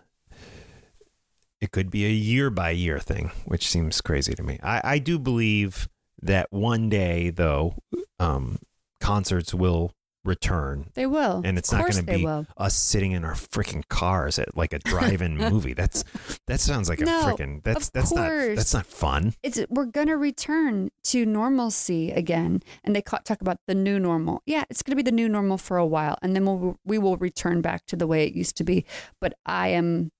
it 1.59 1.71
could 1.71 1.89
be 1.89 2.05
a 2.05 2.09
year 2.09 2.49
by 2.49 2.71
year 2.71 2.99
thing, 2.99 3.31
which 3.45 3.67
seems 3.67 4.01
crazy 4.01 4.33
to 4.33 4.43
me. 4.43 4.59
I, 4.61 4.81
I 4.83 4.99
do 4.99 5.17
believe 5.17 5.89
that 6.21 6.51
one 6.51 6.89
day, 6.89 7.29
though, 7.29 7.75
um, 8.19 8.59
concerts 8.99 9.53
will 9.53 9.93
return. 10.27 10.91
They 10.93 11.05
will. 11.05 11.41
And 11.43 11.57
it's 11.57 11.71
not 11.71 11.81
going 11.81 11.93
to 11.93 12.03
be 12.03 12.23
will. 12.23 12.45
us 12.57 12.75
sitting 12.75 13.13
in 13.13 13.23
our 13.23 13.33
freaking 13.33 13.87
cars 13.87 14.37
at 14.37 14.55
like 14.55 14.73
a 14.73 14.79
drive-in 14.79 15.37
movie. 15.37 15.73
That's 15.73 16.03
that 16.45 16.59
sounds 16.59 16.89
like 16.89 17.01
a 17.01 17.05
freaking 17.05 17.63
that's 17.63 17.87
of 17.87 17.93
that's 17.93 18.13
not 18.13 18.29
that's 18.29 18.73
not 18.73 18.85
fun. 18.85 19.33
It's 19.41 19.59
we're 19.69 19.85
gonna 19.85 20.17
return 20.17 20.89
to 21.05 21.25
normalcy 21.25 22.11
again, 22.11 22.61
and 22.83 22.95
they 22.95 23.01
talk 23.01 23.41
about 23.41 23.59
the 23.65 23.75
new 23.75 23.99
normal. 23.99 24.43
Yeah, 24.45 24.65
it's 24.69 24.83
gonna 24.83 24.95
be 24.95 25.03
the 25.03 25.11
new 25.11 25.29
normal 25.29 25.57
for 25.57 25.77
a 25.77 25.85
while, 25.85 26.17
and 26.21 26.35
then 26.35 26.45
we'll 26.45 26.79
we 26.85 26.97
will 26.97 27.17
return 27.17 27.61
back 27.61 27.85
to 27.87 27.95
the 27.95 28.07
way 28.07 28.25
it 28.25 28.33
used 28.33 28.57
to 28.57 28.63
be. 28.63 28.85
But 29.19 29.33
I 29.45 29.69
am 29.69 30.11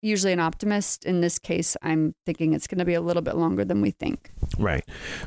usually 0.00 0.32
an 0.32 0.40
optimist. 0.40 1.04
In 1.04 1.20
this 1.20 1.38
case, 1.38 1.76
I'm 1.82 2.14
thinking 2.24 2.52
it's 2.52 2.66
going 2.66 2.78
to 2.78 2.84
be 2.84 2.94
a 2.94 3.00
little 3.00 3.22
bit 3.22 3.36
longer 3.36 3.64
than 3.64 3.80
we 3.80 3.90
think. 3.90 4.30
Right. 4.58 4.84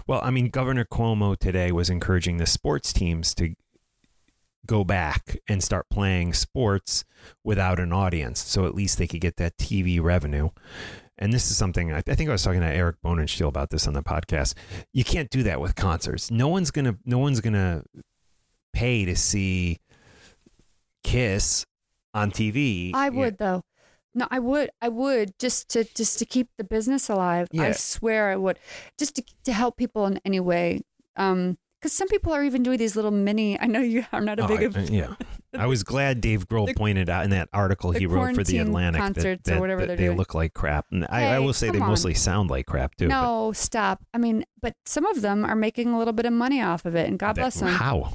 Well, 0.08 0.22
I 0.24 0.32
mean, 0.32 0.50
Governor 0.50 0.86
Cuomo 0.86 1.38
today 1.38 1.72
was 1.72 1.90
encouraging 1.90 2.38
the 2.38 2.46
sports 2.46 2.94
teams 2.94 3.34
to 3.36 3.56
go 4.72 4.86
back 4.86 5.38
and 5.50 5.62
start 5.62 5.86
playing 5.90 6.32
sports 6.32 7.04
without 7.44 7.78
an 7.78 7.92
audience. 7.92 8.40
So 8.40 8.66
at 8.66 8.74
least 8.74 8.98
they 8.98 9.06
could 9.06 9.20
get 9.20 9.36
that 9.36 9.58
TV 9.58 10.02
revenue. 10.02 10.50
And 11.18 11.34
this 11.34 11.52
is 11.52 11.58
something 11.58 11.92
I, 11.92 11.98
I 11.98 12.16
think 12.16 12.30
I 12.30 12.32
was 12.32 12.42
talking 12.42 12.62
to 12.62 12.68
Eric 12.68 12.96
Bonenstiel 13.04 13.50
about 13.50 13.70
this 13.70 13.86
on 13.86 13.94
the 13.94 14.02
podcast. 14.02 14.54
You 14.94 15.04
can't 15.04 15.30
do 15.30 15.44
that 15.44 15.60
with 15.60 15.76
concerts. 15.76 16.32
No 16.32 16.48
one's 16.48 16.72
gonna 16.72 16.96
no 17.06 17.18
one's 17.18 17.42
gonna 17.42 17.84
pay 18.72 19.04
to 19.04 19.16
see 19.18 19.80
Kiss 21.04 21.66
on 22.14 22.32
TV. 22.32 22.92
I 22.94 23.10
would 23.10 23.40
though. 23.40 23.64
No, 24.16 24.26
I 24.32 24.40
would. 24.40 24.70
I 24.82 24.88
would 24.88 25.38
just 25.38 25.70
to 25.72 25.84
just 25.84 26.18
to 26.20 26.26
keep 26.26 26.48
the 26.58 26.64
business 26.64 27.10
alive. 27.10 27.50
I 27.60 27.74
swear 27.74 28.30
I 28.30 28.38
would. 28.38 28.58
Just 28.98 29.18
to 29.18 29.24
to 29.44 29.52
help 29.52 29.76
people 29.76 30.06
in 30.06 30.22
any 30.24 30.40
way. 30.40 30.80
Um, 31.18 31.58
because 31.82 31.92
some 31.94 32.08
people 32.08 32.32
are 32.32 32.44
even 32.44 32.62
doing 32.62 32.78
these 32.78 32.96
little 32.96 33.10
mini. 33.12 33.60
I 33.60 33.66
know 33.66 33.80
you 33.82 34.06
are 34.14 34.22
not 34.22 34.40
a 34.40 34.44
Oh, 34.44 34.48
big 34.48 34.62
I- 34.62 34.64
of 34.80 34.90
yeah. 34.90 35.16
I 35.58 35.66
was 35.66 35.84
glad 35.84 36.22
Dave 36.22 36.48
Grohl 36.48 36.68
the- 36.68 36.74
pointed 36.76 37.10
out 37.10 37.26
in 37.26 37.32
that 37.32 37.50
article 37.52 37.92
he 37.92 38.06
wrote 38.06 38.36
for 38.36 38.44
the 38.44 38.60
Atlantic 38.60 39.02
that, 39.02 39.14
concerts 39.16 39.50
or 39.50 39.54
that- 39.56 39.60
whatever 39.60 39.86
that 39.86 39.98
they 39.98 40.06
doing. 40.06 40.16
look 40.18 40.34
like 40.34 40.54
crap. 40.54 40.86
And 40.92 41.06
I, 41.10 41.26
I 41.36 41.40
will 41.40 41.52
say 41.54 41.70
they 41.72 41.80
on. 41.80 41.90
mostly 41.90 42.14
sound 42.14 42.50
like 42.50 42.68
crap 42.68 42.96
too. 42.96 43.08
but 43.10 43.22
no 43.22 43.52
stop. 43.52 44.00
I 44.14 44.18
mean, 44.18 44.46
but 44.62 44.76
some 44.86 45.06
of 45.06 45.22
them 45.22 45.44
are 45.44 45.56
making 45.56 45.90
a 45.90 45.98
little 45.98 46.14
bit 46.14 46.26
of 46.26 46.32
money 46.34 46.62
off 46.62 46.86
of 46.86 46.96
it, 46.96 47.10
and 47.10 47.20
God 47.20 47.34
that- 47.36 47.42
bless 47.42 47.60
them. 47.60 47.70
How? 47.70 48.14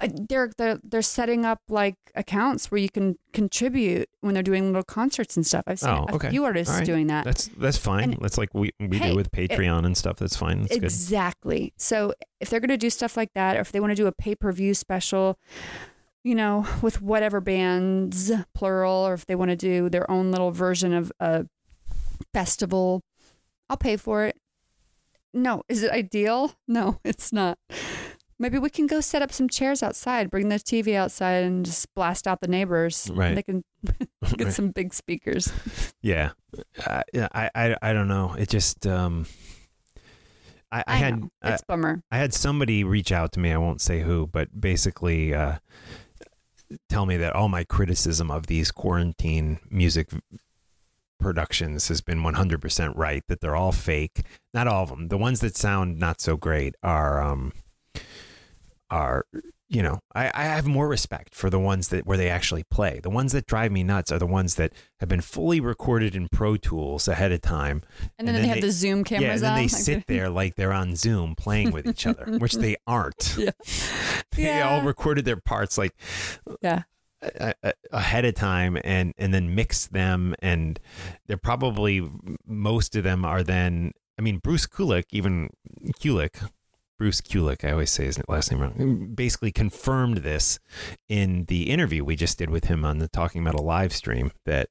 Uh, 0.00 0.08
They're 0.28 0.50
they're 0.58 0.78
they're 0.84 1.00
setting 1.02 1.44
up 1.46 1.60
like 1.68 1.96
accounts 2.14 2.70
where 2.70 2.78
you 2.78 2.90
can 2.90 3.16
contribute 3.32 4.08
when 4.20 4.34
they're 4.34 4.42
doing 4.42 4.66
little 4.66 4.82
concerts 4.82 5.36
and 5.36 5.46
stuff. 5.46 5.64
I've 5.66 5.78
seen 5.78 5.90
Oh, 5.90 6.06
a 6.08 6.14
okay. 6.16 6.30
few 6.30 6.44
artists 6.44 6.74
right. 6.74 6.84
doing 6.84 7.06
that. 7.06 7.24
That's 7.24 7.48
that's 7.56 7.78
fine. 7.78 8.12
And- 8.12 8.18
that's 8.20 8.36
like 8.36 8.50
we 8.52 8.72
we 8.78 8.98
Hey, 8.98 9.10
do 9.10 9.16
with 9.16 9.28
it- 9.32 9.50
Patreon 9.50 9.86
and 9.86 9.96
stuff. 9.96 10.16
That's 10.18 10.36
fine. 10.36 10.60
That's 10.62 10.74
good. 10.74 10.84
exactly. 10.84 11.72
So 11.78 12.12
if 12.40 12.50
they're 12.50 12.60
going 12.60 12.68
to 12.68 12.76
do 12.76 12.90
stuff 12.90 13.16
like 13.16 13.32
that, 13.34 13.56
or 13.56 13.60
if 13.60 13.72
they 13.72 13.80
want 13.80 13.90
to 13.92 13.94
do 13.96 14.06
a 14.06 14.12
pay 14.12 14.34
per 14.34 14.52
view 14.52 14.74
special, 14.74 15.38
you 16.22 16.34
know, 16.34 16.66
with 16.82 17.00
whatever 17.00 17.40
bands, 17.40 18.30
plural, 18.54 19.06
or 19.06 19.14
if 19.14 19.24
they 19.26 19.34
want 19.34 19.50
to 19.50 19.56
do 19.56 19.88
their 19.88 20.10
own 20.10 20.30
little 20.30 20.50
version 20.50 20.92
of 20.92 21.10
a 21.20 21.46
festival, 22.34 23.02
I'll 23.70 23.76
pay 23.76 23.96
for 23.96 24.24
it. 24.24 24.36
No, 25.32 25.62
is 25.68 25.82
it 25.82 25.90
ideal? 25.90 26.52
No, 26.66 26.98
it's 27.04 27.32
not. 27.32 27.58
Maybe 28.38 28.58
we 28.58 28.68
can 28.68 28.86
go 28.86 29.00
set 29.00 29.22
up 29.22 29.32
some 29.32 29.48
chairs 29.48 29.82
outside, 29.82 30.30
bring 30.30 30.50
the 30.50 30.56
TV 30.56 30.94
outside, 30.94 31.44
and 31.44 31.64
just 31.64 31.92
blast 31.94 32.26
out 32.26 32.40
the 32.42 32.48
neighbors. 32.48 33.10
Right. 33.12 33.34
They 33.34 33.42
can 33.42 33.64
get 34.36 34.44
Right. 34.44 34.52
some 34.52 34.70
big 34.70 34.92
speakers. 34.92 35.50
Yeah, 36.02 36.32
uh. 36.86 37.02
I, 37.14 37.50
I 37.54 37.76
I 37.80 37.92
don't 37.94 38.08
know. 38.08 38.34
It 38.38 38.50
just 38.50 38.86
um, 38.86 39.26
I, 40.70 40.80
I, 40.80 40.84
I, 40.86 40.96
had 40.96 41.20
know. 41.20 41.28
It's 41.42 41.62
a 41.62 41.66
bummer. 41.66 42.02
I 42.10 42.18
had 42.18 42.34
somebody 42.34 42.84
reach 42.84 43.10
out 43.10 43.32
to 43.32 43.40
me. 43.40 43.52
I 43.52 43.56
won't 43.56 43.80
say 43.80 44.00
who, 44.02 44.26
but 44.26 44.60
basically 44.60 45.32
uh, 45.32 45.56
tell 46.90 47.06
me 47.06 47.16
that 47.16 47.34
all 47.34 47.48
my 47.48 47.64
criticism 47.64 48.30
of 48.30 48.48
these 48.48 48.70
quarantine 48.70 49.60
music 49.70 50.10
productions 51.18 51.88
has 51.88 52.02
been 52.02 52.18
100% 52.22 52.92
right. 52.96 53.22
That 53.28 53.40
they're 53.40 53.56
all 53.56 53.72
fake. 53.72 54.22
Not 54.52 54.66
all 54.68 54.82
of 54.82 54.90
them. 54.90 55.08
The 55.08 55.16
ones 55.18 55.40
that 55.40 55.56
sound 55.56 55.98
not 55.98 56.20
so 56.20 56.36
great 56.36 56.74
are 56.82 57.22
um 57.22 57.52
are 58.90 59.24
you 59.68 59.82
know 59.82 59.98
I, 60.14 60.30
I 60.32 60.44
have 60.44 60.66
more 60.66 60.86
respect 60.86 61.34
for 61.34 61.50
the 61.50 61.58
ones 61.58 61.88
that 61.88 62.06
where 62.06 62.16
they 62.16 62.30
actually 62.30 62.62
play 62.70 63.00
the 63.02 63.10
ones 63.10 63.32
that 63.32 63.46
drive 63.46 63.72
me 63.72 63.82
nuts 63.82 64.12
are 64.12 64.18
the 64.18 64.26
ones 64.26 64.54
that 64.54 64.72
have 65.00 65.08
been 65.08 65.20
fully 65.20 65.58
recorded 65.60 66.14
in 66.14 66.28
pro 66.30 66.56
tools 66.56 67.08
ahead 67.08 67.32
of 67.32 67.40
time 67.40 67.82
And 68.18 68.28
then, 68.28 68.36
they 68.36 68.46
have 68.46 68.60
the 68.60 68.70
Zoom 68.70 69.02
cameras 69.02 69.22
yeah 69.26 69.32
and 69.32 69.42
then 69.42 69.52
on. 69.52 69.58
they 69.58 69.68
sit 69.88 70.06
there 70.06 70.28
like 70.28 70.54
they're 70.54 70.72
on 70.72 70.94
zoom 70.94 71.34
playing 71.34 71.72
with 71.72 71.86
each 71.88 72.06
other 72.06 72.38
which 72.38 72.54
they 72.54 72.76
aren't 72.86 73.36
Yeah. 73.36 73.50
they 74.36 74.60
all 74.62 74.82
recorded 74.82 75.24
their 75.24 75.40
parts 75.40 75.76
like 75.76 75.92
Yeah. 76.62 76.82
ahead 77.92 78.24
of 78.24 78.34
time 78.34 78.78
and 78.84 79.14
and 79.18 79.34
then 79.34 79.54
mix 79.54 79.86
them 79.86 80.34
and 80.40 80.78
they're 81.26 81.36
probably 81.36 82.08
most 82.46 82.94
of 82.94 83.02
them 83.04 83.24
are 83.24 83.42
then 83.42 83.92
I 84.18 84.22
mean 84.22 84.38
Bruce 84.38 84.66
Kulick 84.66 85.04
even 85.10 85.50
Kulick 86.00 86.48
Bruce 86.98 87.20
Kulick 87.20 87.64
I 87.64 87.72
always 87.72 87.90
say 87.90 88.04
his 88.06 88.18
last 88.28 88.50
name 88.50 88.60
wrong 88.60 89.12
basically 89.14 89.52
confirmed 89.52 90.18
this 90.18 90.58
in 91.08 91.44
the 91.44 91.70
interview 91.70 92.04
we 92.04 92.16
just 92.16 92.38
did 92.38 92.50
with 92.50 92.64
him 92.66 92.84
on 92.84 92.98
the 92.98 93.08
Talking 93.08 93.42
Metal 93.42 93.64
live 93.64 93.92
stream 93.92 94.32
that 94.46 94.68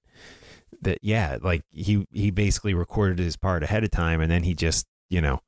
that 0.81 0.99
yeah 1.01 1.37
like 1.41 1.63
he 1.71 2.05
he 2.11 2.31
basically 2.31 2.73
recorded 2.73 3.19
his 3.19 3.37
part 3.37 3.63
ahead 3.63 3.83
of 3.83 3.91
time 3.91 4.21
and 4.21 4.31
then 4.31 4.43
he 4.43 4.53
just 4.53 4.85
you 5.09 5.21
know 5.21 5.39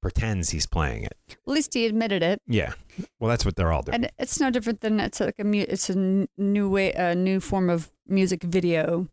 pretends 0.00 0.50
he's 0.50 0.66
playing 0.66 1.02
it. 1.04 1.16
At 1.30 1.36
least 1.46 1.74
he 1.74 1.86
admitted 1.86 2.22
it, 2.22 2.40
yeah. 2.46 2.72
Well 3.18 3.28
that's 3.28 3.44
what 3.44 3.56
they're 3.56 3.72
all 3.72 3.82
doing. 3.82 3.94
And 3.96 4.10
it's 4.18 4.40
no 4.40 4.50
different 4.50 4.80
than 4.80 5.00
it's 5.00 5.20
like 5.20 5.34
a 5.38 5.44
mu- 5.44 5.66
it's 5.68 5.90
a 5.90 6.26
new 6.38 6.70
way, 6.70 6.92
a 6.92 7.14
new 7.14 7.40
form 7.40 7.68
of 7.68 7.90
music 8.06 8.42
video. 8.44 9.08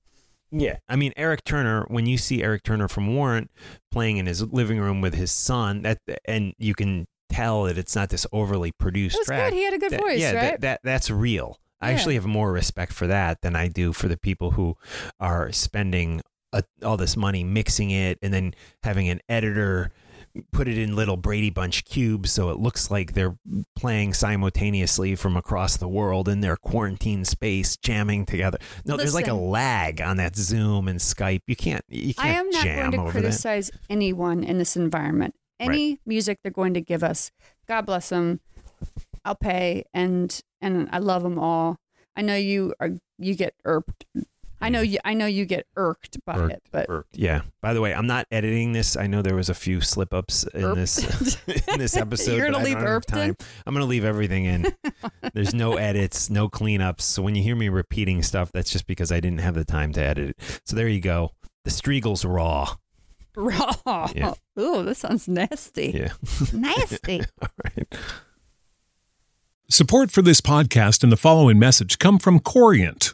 Yeah. 0.52 0.78
I 0.88 0.96
mean, 0.96 1.14
Eric 1.16 1.44
Turner, 1.44 1.86
when 1.90 2.06
you 2.06 2.18
see 2.18 2.42
Eric 2.44 2.64
Turner 2.64 2.88
from 2.88 3.14
Warrant 3.16 3.52
playing 3.92 4.18
in 4.18 4.26
his 4.26 4.42
living 4.44 4.80
room 4.80 5.02
with 5.02 5.14
his 5.14 5.32
son, 5.32 5.84
that 5.84 6.00
and 6.26 6.54
you 6.58 6.74
can 6.74 7.06
tell 7.30 7.64
that 7.64 7.78
it's 7.78 7.96
not 7.96 8.10
this 8.10 8.26
overly 8.32 8.72
produced 8.72 9.16
It 9.16 9.20
was 9.20 9.28
track. 9.28 9.52
good. 9.52 9.58
He 9.58 9.64
had 9.64 9.74
a 9.74 9.78
good 9.78 9.92
That- 9.92 10.00
voice, 10.02 10.20
yeah, 10.20 10.32
right? 10.34 10.42
that, 10.52 10.62
that 10.62 10.80
that's 10.84 11.10
real. 11.12 11.58
I 11.82 11.92
actually 11.94 12.16
have 12.16 12.26
more 12.26 12.52
respect 12.52 12.92
for 12.92 13.08
that 13.08 13.42
than 13.42 13.56
I 13.56 13.70
do 13.70 13.94
for 13.94 14.10
the 14.10 14.18
people 14.18 14.52
who 14.52 14.76
are 15.20 15.50
spending 15.54 16.22
a, 16.52 16.64
all 16.84 16.98
this 16.98 17.16
money 17.16 17.44
mixing 17.46 17.90
it 17.92 18.18
and 18.22 18.34
then 18.34 18.54
having 18.84 19.08
an 19.08 19.22
editor 19.30 19.92
put 20.52 20.67
it 20.67 20.78
in 20.78 20.95
little 20.95 21.17
Brady 21.17 21.49
Bunch 21.49 21.86
cubes 21.86 22.32
so 22.32 22.49
it 22.49 22.58
looks 22.58 22.89
like 22.91 23.13
they're 23.13 23.38
playing 23.75 24.13
simultaneously 24.13 25.15
from 25.15 25.38
across 25.38 25.78
the 25.78 25.88
world 25.88 26.28
in 26.28 26.41
their 26.41 26.56
quarantine 26.56 27.25
space 27.25 27.78
jamming 27.78 28.25
together. 28.25 28.58
No, 28.86 28.97
there's 28.97 29.13
like 29.13 29.28
a 29.28 29.34
lag 29.34 30.02
on 30.02 30.17
that 30.17 30.36
Zoom 30.36 30.88
and 30.88 30.99
Skype. 30.99 31.41
You 31.47 31.56
can't 31.56 31.84
you 31.89 32.13
can't 32.13 32.28
I 32.28 32.39
am 32.39 32.49
not 32.49 32.63
jam 32.63 32.78
going 32.78 32.91
to 32.91 32.97
over 32.99 33.12
that. 33.12 33.19
criticize 33.21 33.71
anyone 33.89 34.43
in 34.43 34.58
this 34.58 34.75
environment. 34.75 35.36
Any 35.60 35.99
music 36.06 36.39
they're 36.41 36.52
going 36.54 36.73
to 36.75 36.82
give 36.82 37.04
us, 37.04 37.32
God 37.67 37.86
bless 37.86 38.10
them. 38.10 38.39
I'll 39.25 39.36
pay, 39.36 39.84
and 39.93 40.39
and 40.62 40.88
I 40.91 40.99
love 40.99 41.23
them 41.23 41.38
all. 41.38 41.78
I 42.15 42.21
know 42.21 42.36
you 42.36 42.73
are 42.80 42.91
you 43.17 43.36
get 43.36 43.54
irked. 43.65 44.06
I 44.62 44.69
know 44.69 44.82
you. 44.82 45.00
I 45.06 45.13
know 45.13 45.26
you 45.26 45.45
get 45.45 45.67
irked 45.78 46.24
by 46.26 46.38
Irked, 46.38 46.54
it, 46.54 46.63
but 46.72 46.89
Or- 46.89 47.06
yeah. 47.13 47.41
By 47.62 47.74
the 47.74 47.82
way, 47.82 47.93
I'm 47.93 48.08
not 48.08 48.28
editing 48.32 48.74
this. 48.74 48.98
I 48.98 49.08
know 49.08 49.22
there 49.22 49.36
was 49.36 49.50
a 49.50 49.54
few 49.54 49.80
slip 49.82 50.13
ups 50.13 50.43
in 50.54 50.62
Irped. 50.62 50.76
this 50.76 51.38
in 51.67 51.80
this 51.80 51.95
episode. 51.98 52.36
You're 52.36 52.48
gonna 52.48 52.60
I 52.60 52.63
leave 52.63 52.74
don't 52.78 52.86
have 52.88 53.02
irped 53.04 53.10
in? 53.13 53.36
time. 53.36 53.48
I'm 53.65 53.74
gonna 53.74 53.86
leave 53.86 54.04
everything 54.06 54.45
in. 54.45 54.65
There's 55.34 55.54
no 55.54 55.76
edits, 55.78 56.30
no 56.30 56.50
cleanups. 56.50 57.02
So 57.02 57.22
when 57.22 57.36
you 57.36 57.43
hear 57.43 57.56
me 57.56 57.69
repeating 57.69 58.22
stuff, 58.24 58.52
that's 58.52 58.72
just 58.72 58.86
because 58.88 59.12
I 59.12 59.19
didn't 59.19 59.39
have 59.39 59.56
the 59.56 59.65
time 59.65 59.93
to 59.93 60.02
edit 60.04 60.32
it. 60.38 60.62
So 60.65 60.76
there 60.76 60.88
you 60.89 61.00
go. 61.02 61.32
The 61.63 61.72
Strigl's 61.72 62.26
raw. 62.26 62.76
raw. 63.36 64.10
Yeah. 64.13 64.34
Ooh, 64.60 64.84
that 64.84 64.95
sounds 64.95 65.28
nasty. 65.28 65.91
Yeah. 65.95 66.13
Nasty. 66.54 67.22
All 67.41 67.50
right. 67.63 67.88
Support 69.69 70.10
for 70.10 70.22
this 70.24 70.41
podcast 70.41 71.04
and 71.04 71.12
the 71.12 71.17
following 71.17 71.60
message 71.60 72.00
come 72.00 72.17
from 72.17 72.39
Corient. 72.39 73.13